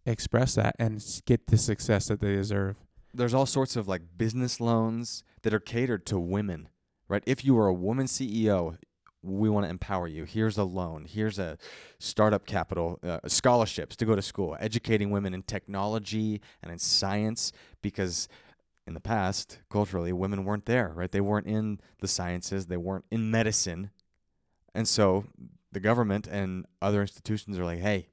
express 0.06 0.56
that 0.56 0.76
and 0.80 1.04
get 1.26 1.48
the 1.48 1.58
success 1.58 2.08
that 2.08 2.22
they 2.22 2.34
deserve. 2.34 2.78
There's 3.18 3.34
all 3.34 3.46
sorts 3.46 3.76
of 3.76 3.88
like 3.88 4.02
business 4.18 4.60
loans 4.60 5.24
that 5.42 5.54
are 5.54 5.60
catered 5.60 6.06
to 6.08 6.20
women, 6.20 6.70
right? 7.08 7.24
If 7.26 7.44
you 7.44 7.58
are 7.58 7.68
a 7.68 7.74
woman 7.74 8.06
CEO, 8.06 8.78
we 9.24 9.50
want 9.50 9.66
to 9.66 9.70
empower 9.70 10.08
you. 10.08 10.24
Here's 10.24 10.58
a 10.58 10.64
loan. 10.64 11.06
Here's 11.06 11.40
a 11.40 11.58
startup 12.00 12.46
capital, 12.46 13.00
uh, 13.04 13.20
scholarships 13.28 13.96
to 13.98 14.06
go 14.06 14.16
to 14.16 14.22
school, 14.22 14.56
educating 14.60 15.10
women 15.10 15.34
in 15.34 15.44
technology 15.44 16.42
and 16.62 16.72
in 16.72 16.78
science 16.78 17.52
because 17.82 18.28
in 18.86 18.94
the 18.94 19.00
past, 19.02 19.60
culturally, 19.70 20.14
women 20.14 20.46
weren't 20.46 20.66
there, 20.66 20.94
right? 20.96 21.12
They 21.12 21.20
weren't 21.20 21.48
in 21.48 21.80
the 22.00 22.08
sciences, 22.08 22.68
they 22.68 22.78
weren't 22.78 23.06
in 23.12 23.30
medicine. 23.30 23.90
And 24.74 24.88
so 24.88 25.26
the 25.72 25.80
government 25.82 26.28
and 26.28 26.66
other 26.82 27.02
institutions 27.02 27.60
are 27.60 27.66
like, 27.66 27.80
hey, 27.80 28.08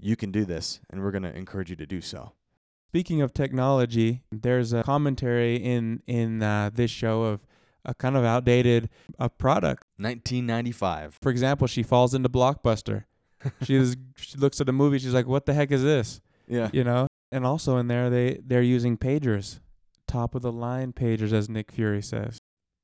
you 0.00 0.16
can 0.16 0.32
do 0.32 0.44
this, 0.44 0.80
and 0.90 1.02
we're 1.02 1.10
going 1.10 1.22
to 1.22 1.36
encourage 1.36 1.70
you 1.70 1.76
to 1.76 1.86
do 1.86 2.00
so. 2.00 2.32
Speaking 2.90 3.20
of 3.20 3.34
technology, 3.34 4.22
there's 4.32 4.72
a 4.72 4.82
commentary 4.82 5.56
in 5.56 6.02
in 6.06 6.42
uh, 6.42 6.70
this 6.72 6.90
show 6.90 7.22
of 7.24 7.40
a 7.84 7.94
kind 7.94 8.16
of 8.16 8.24
outdated 8.24 8.88
uh, 9.18 9.28
product. 9.28 9.84
1995. 9.98 11.18
For 11.22 11.30
example, 11.30 11.66
she 11.66 11.82
falls 11.82 12.14
into 12.14 12.28
Blockbuster. 12.28 13.04
she 13.62 13.74
is, 13.74 13.96
she 14.16 14.36
looks 14.38 14.60
at 14.60 14.68
a 14.68 14.72
movie. 14.72 14.98
She's 14.98 15.14
like, 15.14 15.26
"What 15.26 15.46
the 15.46 15.54
heck 15.54 15.70
is 15.70 15.82
this?" 15.82 16.20
Yeah. 16.48 16.70
You 16.72 16.82
know, 16.84 17.06
And 17.30 17.44
also 17.44 17.76
in 17.76 17.88
there, 17.88 18.08
they 18.10 18.40
they're 18.44 18.62
using 18.62 18.96
pagers, 18.96 19.60
top 20.06 20.34
of 20.34 20.42
the 20.42 20.52
line 20.52 20.92
pagers, 20.92 21.32
as 21.32 21.48
Nick 21.48 21.70
Fury 21.70 22.02
says. 22.02 22.38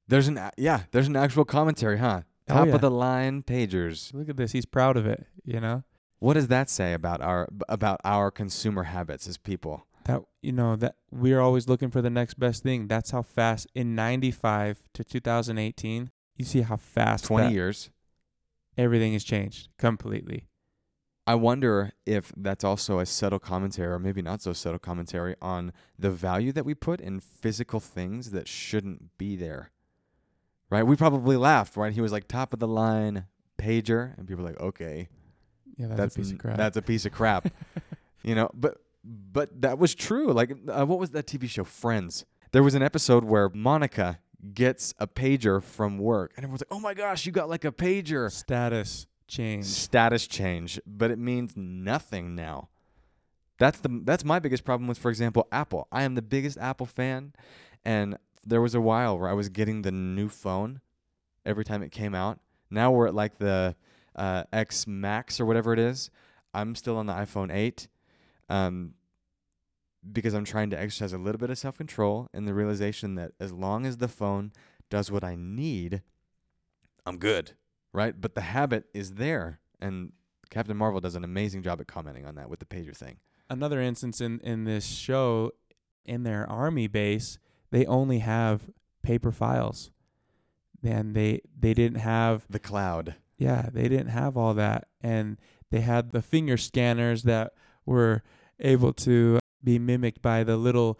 There's 0.07 0.29
an 0.29 0.39
yeah, 0.59 0.83
there's 0.93 1.09
an 1.09 1.17
actual 1.17 1.45
commentary, 1.47 1.99
huh? 1.99 2.23
Oh, 2.51 2.55
Top 2.55 2.67
yeah. 2.69 2.75
of 2.75 2.81
the 2.83 2.91
line 2.91 3.43
pagers. 3.43 4.13
Look 4.13 4.29
at 4.29 4.37
this. 4.37 4.53
He's 4.53 4.67
proud 4.67 4.99
of 4.99 5.07
it. 5.07 5.27
You 5.47 5.61
know 5.61 5.83
What 6.19 6.35
does 6.35 6.49
that 6.49 6.69
say 6.69 6.93
about 6.93 7.23
our 7.23 7.49
about 7.71 8.01
our 8.05 8.31
consumer 8.31 8.83
habits 8.85 9.27
as 9.27 9.39
people? 9.39 9.87
That 10.05 10.23
you 10.43 10.53
know 10.53 10.77
that 10.77 10.97
we're 11.11 11.41
always 11.41 11.69
looking 11.69 11.91
for 11.91 12.01
the 12.03 12.11
next 12.11 12.35
best 12.35 12.63
thing. 12.63 12.87
That's 12.89 13.11
how 13.11 13.23
fast 13.23 13.67
in 13.75 13.95
'95 13.95 14.83
to 14.95 15.05
2018. 15.05 16.11
You 16.37 16.45
see 16.45 16.63
how 16.63 16.77
fast 16.77 17.25
20 17.27 17.47
that- 17.49 17.53
years. 17.53 17.91
everything 18.77 19.13
has 19.13 19.23
changed 19.25 19.69
completely. 19.79 20.49
I 21.27 21.37
wonder 21.37 21.93
if 22.05 22.33
that's 22.37 22.65
also 22.65 22.99
a 22.99 23.07
subtle 23.07 23.39
commentary, 23.39 23.91
or 23.93 23.99
maybe 23.99 24.21
not 24.21 24.43
so 24.43 24.53
subtle 24.53 24.79
commentary, 24.79 25.37
on 25.41 25.73
the 25.99 26.11
value 26.11 26.53
that 26.53 26.67
we 26.67 26.75
put 26.75 27.01
in 27.01 27.19
physical 27.21 27.81
things 27.81 28.33
that 28.33 28.47
shouldn't 28.47 29.17
be 29.17 29.35
there. 29.37 29.71
Right? 30.71 30.83
We 30.83 30.97
probably 30.97 31.37
laughed, 31.39 31.77
right? 31.79 31.93
He 31.95 32.01
was 32.03 32.13
like 32.13 32.29
top 32.29 32.53
of 32.53 32.59
the 32.59 32.69
line 32.69 33.25
pager, 33.59 34.19
and 34.19 34.27
people 34.29 34.45
were 34.45 34.51
like, 34.51 34.61
okay, 34.61 35.09
Yeah, 35.79 35.87
that's, 35.87 35.99
that's 35.99 36.17
a 36.17 36.19
piece 36.19 36.33
of 36.33 36.39
crap. 36.39 36.57
That's 36.59 36.77
a 36.77 36.83
piece 36.83 37.07
of 37.07 37.13
crap. 37.13 37.49
you 38.23 38.35
know, 38.35 38.51
but 38.53 38.79
but 39.05 39.61
that 39.63 39.79
was 39.79 39.95
true. 39.95 40.33
Like, 40.33 40.57
uh, 40.69 40.87
what 40.87 40.99
was 40.99 41.11
that 41.11 41.27
TV 41.27 41.49
show? 41.49 41.65
Friends. 41.65 42.25
There 42.53 42.63
was 42.63 42.75
an 42.75 42.83
episode 42.83 43.25
where 43.25 43.49
Monica 43.49 44.21
gets 44.53 44.95
a 44.99 45.07
pager 45.07 45.63
from 45.63 45.99
work, 45.99 46.33
and 46.37 46.45
everyone's 46.45 46.63
like, 46.63 46.77
"Oh 46.77 46.81
my 46.81 46.95
gosh, 46.95 47.27
you 47.27 47.33
got 47.33 47.49
like 47.49 47.65
a 47.65 47.73
pager!" 47.73 48.31
Status 48.31 49.07
change. 49.27 49.67
Status 49.67 50.27
change, 50.27 50.81
but 50.87 51.11
it 51.11 51.19
means 51.19 51.57
nothing 51.57 52.35
now. 52.35 52.69
That's 53.59 53.81
the 53.81 54.01
that's 54.05 54.25
my 54.25 54.39
biggest 54.39 54.65
problem 54.65 54.89
with, 54.89 54.99
for 54.99 55.11
example, 55.11 55.47
Apple. 55.53 55.89
I 55.93 56.03
am 56.03 56.15
the 56.15 56.23
biggest 56.23 56.59
Apple 56.59 56.87
fan, 56.87 57.33
and 57.85 58.17
there 58.45 58.61
was 58.61 58.75
a 58.75 58.81
while 58.81 59.19
where 59.19 59.29
I 59.29 59.33
was 59.33 59.49
getting 59.49 59.83
the 59.83 59.93
new 59.93 60.29
phone 60.29 60.81
every 61.45 61.65
time 61.65 61.83
it 61.83 61.93
came 61.93 62.15
out. 62.15 62.41
Now 62.71 62.91
we're 62.91 63.07
at 63.09 63.15
like 63.15 63.39
the 63.39 63.77
uh, 64.17 64.45
X 64.53 64.87
Max 64.87 65.41
or 65.41 65.47
whatever 65.47 65.73
it 65.73 65.79
is. 65.79 66.11
I'm 66.53 66.75
still 66.75 66.97
on 66.97 67.07
the 67.07 67.13
iPhone 67.13 67.53
8, 67.53 67.89
um, 68.49 68.95
because 70.13 70.35
I'm 70.35 70.45
trying 70.45 70.71
to 70.71 70.79
exercise 70.79 71.13
a 71.13 71.19
little 71.19 71.39
bit 71.39 71.51
of 71.51 71.59
self 71.59 71.77
control 71.79 72.29
and 72.35 72.47
the 72.47 72.55
realization 72.55 73.15
that 73.17 73.33
as 73.41 73.53
long 73.53 73.87
as 73.87 73.97
the 73.99 74.09
phone 74.09 74.53
does 74.91 75.11
what 75.11 75.25
I 75.25 75.35
need, 75.37 76.03
I'm 77.07 77.19
good, 77.19 77.53
right? 77.93 78.19
But 78.21 78.35
the 78.35 78.43
habit 78.43 78.85
is 78.95 79.15
there, 79.15 79.61
and 79.81 80.13
Captain 80.51 80.77
Marvel 80.77 81.01
does 81.01 81.15
an 81.17 81.25
amazing 81.25 81.63
job 81.63 81.81
at 81.81 81.87
commenting 81.87 82.27
on 82.27 82.35
that 82.37 82.49
with 82.51 82.59
the 82.61 82.67
pager 82.67 82.97
thing. 82.97 83.17
Another 83.49 83.81
instance 83.81 84.21
in 84.21 84.41
in 84.41 84.65
this 84.65 84.87
show, 84.87 85.53
in 86.05 86.23
their 86.23 86.49
army 86.51 86.87
base, 86.87 87.39
they 87.71 87.85
only 87.87 88.19
have 88.21 88.71
paper 89.03 89.33
files. 89.33 89.91
And 90.83 91.15
they 91.15 91.41
they 91.59 91.73
didn't 91.73 92.01
have 92.01 92.45
The 92.51 92.59
cloud. 92.59 93.15
yeah 93.39 93.71
they 93.73 93.89
didn't 93.89 94.09
have 94.09 94.37
all 94.37 94.53
that, 94.55 94.89
and 95.01 95.39
they 95.71 95.81
had 95.81 96.13
the 96.13 96.21
finger 96.23 96.59
scanners 96.59 97.23
that 97.23 97.55
were 97.87 98.23
able 98.61 98.93
to 98.93 99.39
be 99.63 99.79
mimicked 99.79 100.23
by 100.23 100.45
the 100.45 100.57
little 100.57 100.99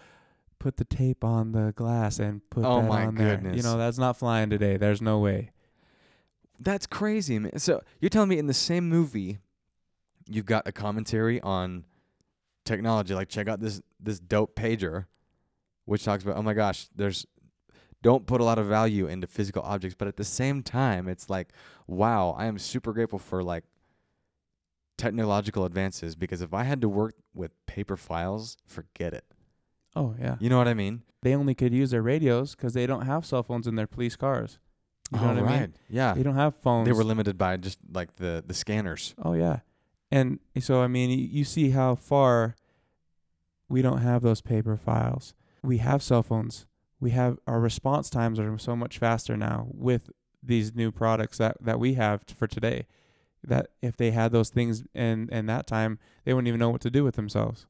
put 0.59 0.79
the 0.79 0.85
tape 0.85 1.23
on 1.23 1.53
the 1.53 1.73
glass 1.77 2.19
and 2.19 2.41
put 2.49 2.65
Oh 2.65 2.81
that 2.81 2.89
my 2.89 3.07
on 3.07 3.15
there. 3.17 3.41
You 3.55 3.63
know 3.63 3.77
that's 3.77 3.99
not 3.99 4.17
flying 4.17 4.51
today. 4.51 4.77
There's 4.77 5.03
no 5.03 5.19
way. 5.19 5.51
That's 6.59 6.87
crazy, 6.87 7.39
man. 7.39 7.59
So 7.59 7.83
you're 8.01 8.09
telling 8.09 8.31
me 8.31 8.39
in 8.39 8.47
the 8.47 8.55
same 8.55 8.89
movie, 8.89 9.39
you've 10.27 10.47
got 10.47 10.67
a 10.67 10.73
commentary 10.73 11.41
on 11.41 11.85
technology, 12.65 13.15
like 13.15 13.29
check 13.29 13.49
out 13.49 13.61
this 13.61 13.83
this 14.01 14.19
dope 14.19 14.57
pager, 14.57 15.07
which 15.85 16.05
talks 16.05 16.23
about 16.25 16.37
oh 16.37 16.43
my 16.43 16.55
gosh, 16.55 16.89
there's 16.97 17.27
don't 18.03 18.27
put 18.27 18.41
a 18.41 18.45
lot 18.45 18.59
of 18.59 18.67
value 18.67 19.07
into 19.07 19.27
physical 19.27 19.63
objects, 19.63 19.97
but 19.99 20.09
at 20.09 20.17
the 20.17 20.25
same 20.25 20.63
time, 20.63 21.09
it's 21.09 21.29
like 21.29 21.53
wow, 21.87 22.35
I 22.39 22.47
am 22.47 22.59
super 22.59 22.93
grateful 22.93 23.19
for 23.19 23.43
like 23.43 23.65
technological 24.97 25.65
advances 25.65 26.15
because 26.15 26.43
if 26.43 26.55
I 26.55 26.65
had 26.65 26.81
to 26.81 26.89
work 26.89 27.15
with 27.35 27.53
paper 27.67 27.97
files, 27.97 28.57
forget 28.67 29.13
it. 29.13 29.25
Oh 29.97 30.15
yeah. 30.21 30.37
You 30.41 30.49
know 30.51 30.59
what 30.59 30.69
I 30.69 30.75
mean? 30.75 31.03
They 31.23 31.35
only 31.35 31.55
could 31.55 31.73
use 31.73 31.91
their 31.91 32.03
radios 32.03 32.55
because 32.55 32.75
they 32.75 32.87
don't 32.87 33.07
have 33.07 33.25
cell 33.25 33.43
phones 33.43 33.67
in 33.67 33.77
their 33.77 33.87
police 33.87 34.17
cars. 34.17 34.59
You 35.13 35.21
know 35.21 35.29
All 35.29 35.35
what 35.35 35.45
I 35.45 35.47
mean? 35.49 35.61
right. 35.61 35.71
Yeah. 35.89 36.15
They 36.15 36.23
don't 36.23 36.35
have 36.37 36.55
phones. 36.57 36.87
They 36.87 36.93
were 36.93 37.05
limited 37.05 37.39
by 37.39 37.57
just 37.57 37.79
like 37.93 38.17
the 38.17 38.43
the 38.47 38.55
scanners. 38.55 39.15
Oh 39.23 39.35
yeah, 39.35 39.61
and 40.11 40.39
so 40.61 40.81
I 40.81 40.87
mean, 40.87 41.11
you 41.11 41.45
see 41.45 41.71
how 41.71 41.95
far 41.95 42.57
we 43.69 43.83
don't 43.83 43.99
have 43.99 44.23
those 44.23 44.41
paper 44.41 44.77
files. 44.77 45.35
We 45.63 45.79
have 45.79 46.03
cell 46.03 46.23
phones. 46.23 46.67
We 47.01 47.11
have 47.11 47.39
our 47.47 47.61
response 47.61 48.09
times 48.09 48.39
are 48.39 48.57
so 48.59 48.75
much 48.77 48.99
faster 48.99 49.37
now 49.37 49.67
with 49.71 50.11
these 50.43 50.75
new 50.75 50.91
products 50.91 51.39
that 51.39 51.57
that 51.61 51.79
we 51.79 51.95
have 51.95 52.25
for 52.37 52.47
today. 52.47 52.87
That 53.47 53.69
if 53.83 53.97
they 53.97 54.11
had 54.11 54.33
those 54.33 54.51
things 54.51 54.85
in 54.95 55.29
in 55.31 55.47
that 55.47 55.67
time, 55.67 55.99
they 56.25 56.33
wouldn't 56.33 56.49
even 56.49 56.61
know 56.61 56.71
what 56.71 56.81
to 56.83 56.91
do 56.91 57.05
with 57.05 57.17
themselves. 57.17 57.67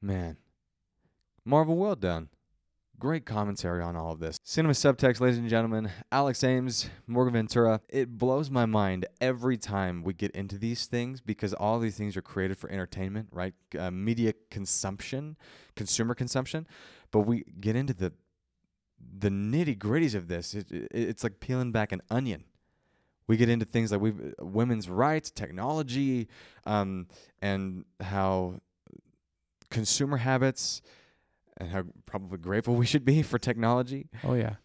Man. 0.00 0.36
Marvel, 1.44 1.76
well 1.76 1.94
done. 1.94 2.28
Great 2.98 3.26
commentary 3.26 3.82
on 3.82 3.94
all 3.94 4.12
of 4.12 4.20
this. 4.20 4.38
Cinema 4.42 4.72
subtext, 4.72 5.20
ladies 5.20 5.36
and 5.36 5.50
gentlemen. 5.50 5.90
Alex 6.10 6.42
Ames, 6.42 6.88
Morgan 7.06 7.34
Ventura. 7.34 7.82
It 7.90 8.16
blows 8.16 8.50
my 8.50 8.64
mind 8.64 9.04
every 9.20 9.58
time 9.58 10.02
we 10.02 10.14
get 10.14 10.30
into 10.30 10.56
these 10.56 10.86
things 10.86 11.20
because 11.20 11.52
all 11.52 11.78
these 11.78 11.96
things 11.96 12.16
are 12.16 12.22
created 12.22 12.56
for 12.56 12.70
entertainment, 12.70 13.28
right? 13.30 13.52
Uh, 13.78 13.90
media 13.90 14.32
consumption, 14.50 15.36
consumer 15.74 16.14
consumption. 16.14 16.66
But 17.10 17.20
we 17.20 17.44
get 17.60 17.76
into 17.76 17.92
the 17.92 18.14
the 19.18 19.28
nitty 19.28 19.76
gritties 19.76 20.14
of 20.14 20.28
this. 20.28 20.54
It, 20.54 20.70
it, 20.70 20.88
it's 20.90 21.22
like 21.22 21.38
peeling 21.38 21.72
back 21.72 21.92
an 21.92 22.00
onion. 22.10 22.44
We 23.28 23.36
get 23.36 23.48
into 23.48 23.64
things 23.64 23.90
like 23.92 24.00
we 24.00 24.12
women's 24.40 24.88
rights, 24.88 25.30
technology, 25.30 26.28
um, 26.64 27.08
and 27.42 27.84
how 28.00 28.60
consumer 29.70 30.16
habits 30.18 30.80
and 31.56 31.70
how 31.70 31.82
probably 32.06 32.38
grateful 32.38 32.74
we 32.76 32.86
should 32.86 33.04
be 33.04 33.22
for 33.30 33.38
technology. 33.38 34.08
Oh 34.22 34.34
yeah, 34.34 34.56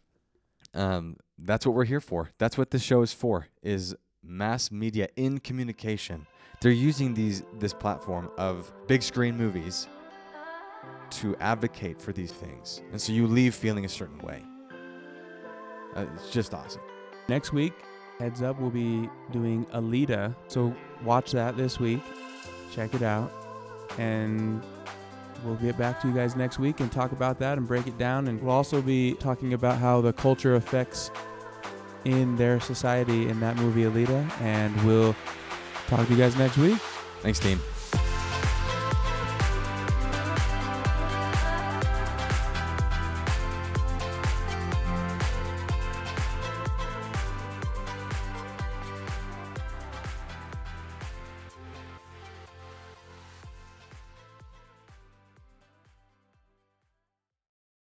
Um, 0.73 1.17
that's 1.39 1.65
what 1.65 1.73
we're 1.73 1.85
here 1.85 2.01
for. 2.01 2.29
That's 2.37 2.57
what 2.57 2.69
this 2.71 2.83
show 2.83 3.01
is 3.01 3.13
for. 3.13 3.47
Is 3.63 3.95
mass 4.23 4.71
media 4.71 5.07
in 5.15 5.39
communication. 5.39 6.27
They're 6.61 6.71
using 6.71 7.15
these 7.15 7.41
this 7.57 7.73
platform 7.73 8.29
of 8.37 8.71
big 8.87 9.01
screen 9.01 9.35
movies 9.35 9.87
to 11.09 11.35
advocate 11.37 11.99
for 11.99 12.13
these 12.13 12.31
things, 12.31 12.81
and 12.91 13.01
so 13.01 13.11
you 13.11 13.25
leave 13.25 13.55
feeling 13.55 13.85
a 13.85 13.89
certain 13.89 14.19
way. 14.19 14.43
Uh, 15.95 16.05
it's 16.15 16.29
just 16.29 16.53
awesome. 16.53 16.81
next 17.27 17.51
week, 17.51 17.73
heads 18.21 18.41
up, 18.41 18.59
we'll 18.59 18.69
be 18.69 19.09
doing 19.31 19.65
Alita. 19.73 20.35
So 20.47 20.73
watch 21.03 21.31
that 21.31 21.57
this 21.57 21.79
week. 21.79 22.01
Check 22.71 22.93
it 22.93 23.01
out, 23.01 23.31
and 23.97 24.61
we'll 25.43 25.55
get 25.55 25.77
back 25.77 25.99
to 26.01 26.07
you 26.07 26.13
guys 26.13 26.35
next 26.35 26.59
week 26.59 26.79
and 26.79 26.91
talk 26.91 27.11
about 27.11 27.39
that 27.39 27.57
and 27.57 27.67
break 27.67 27.87
it 27.87 27.97
down. 27.97 28.27
And 28.27 28.41
we'll 28.41 28.53
also 28.53 28.81
be 28.81 29.15
talking 29.15 29.53
about 29.53 29.77
how 29.77 30.01
the 30.01 30.13
culture 30.13 30.55
affects 30.55 31.11
in 32.05 32.35
their 32.35 32.59
society 32.59 33.27
in 33.27 33.39
that 33.41 33.57
movie 33.57 33.83
Alita. 33.83 34.29
And 34.41 34.75
we'll 34.85 35.15
talk 35.87 36.07
to 36.07 36.13
you 36.13 36.17
guys 36.17 36.35
next 36.37 36.57
week. 36.57 36.77
Thanks, 37.21 37.39
team. 37.39 37.59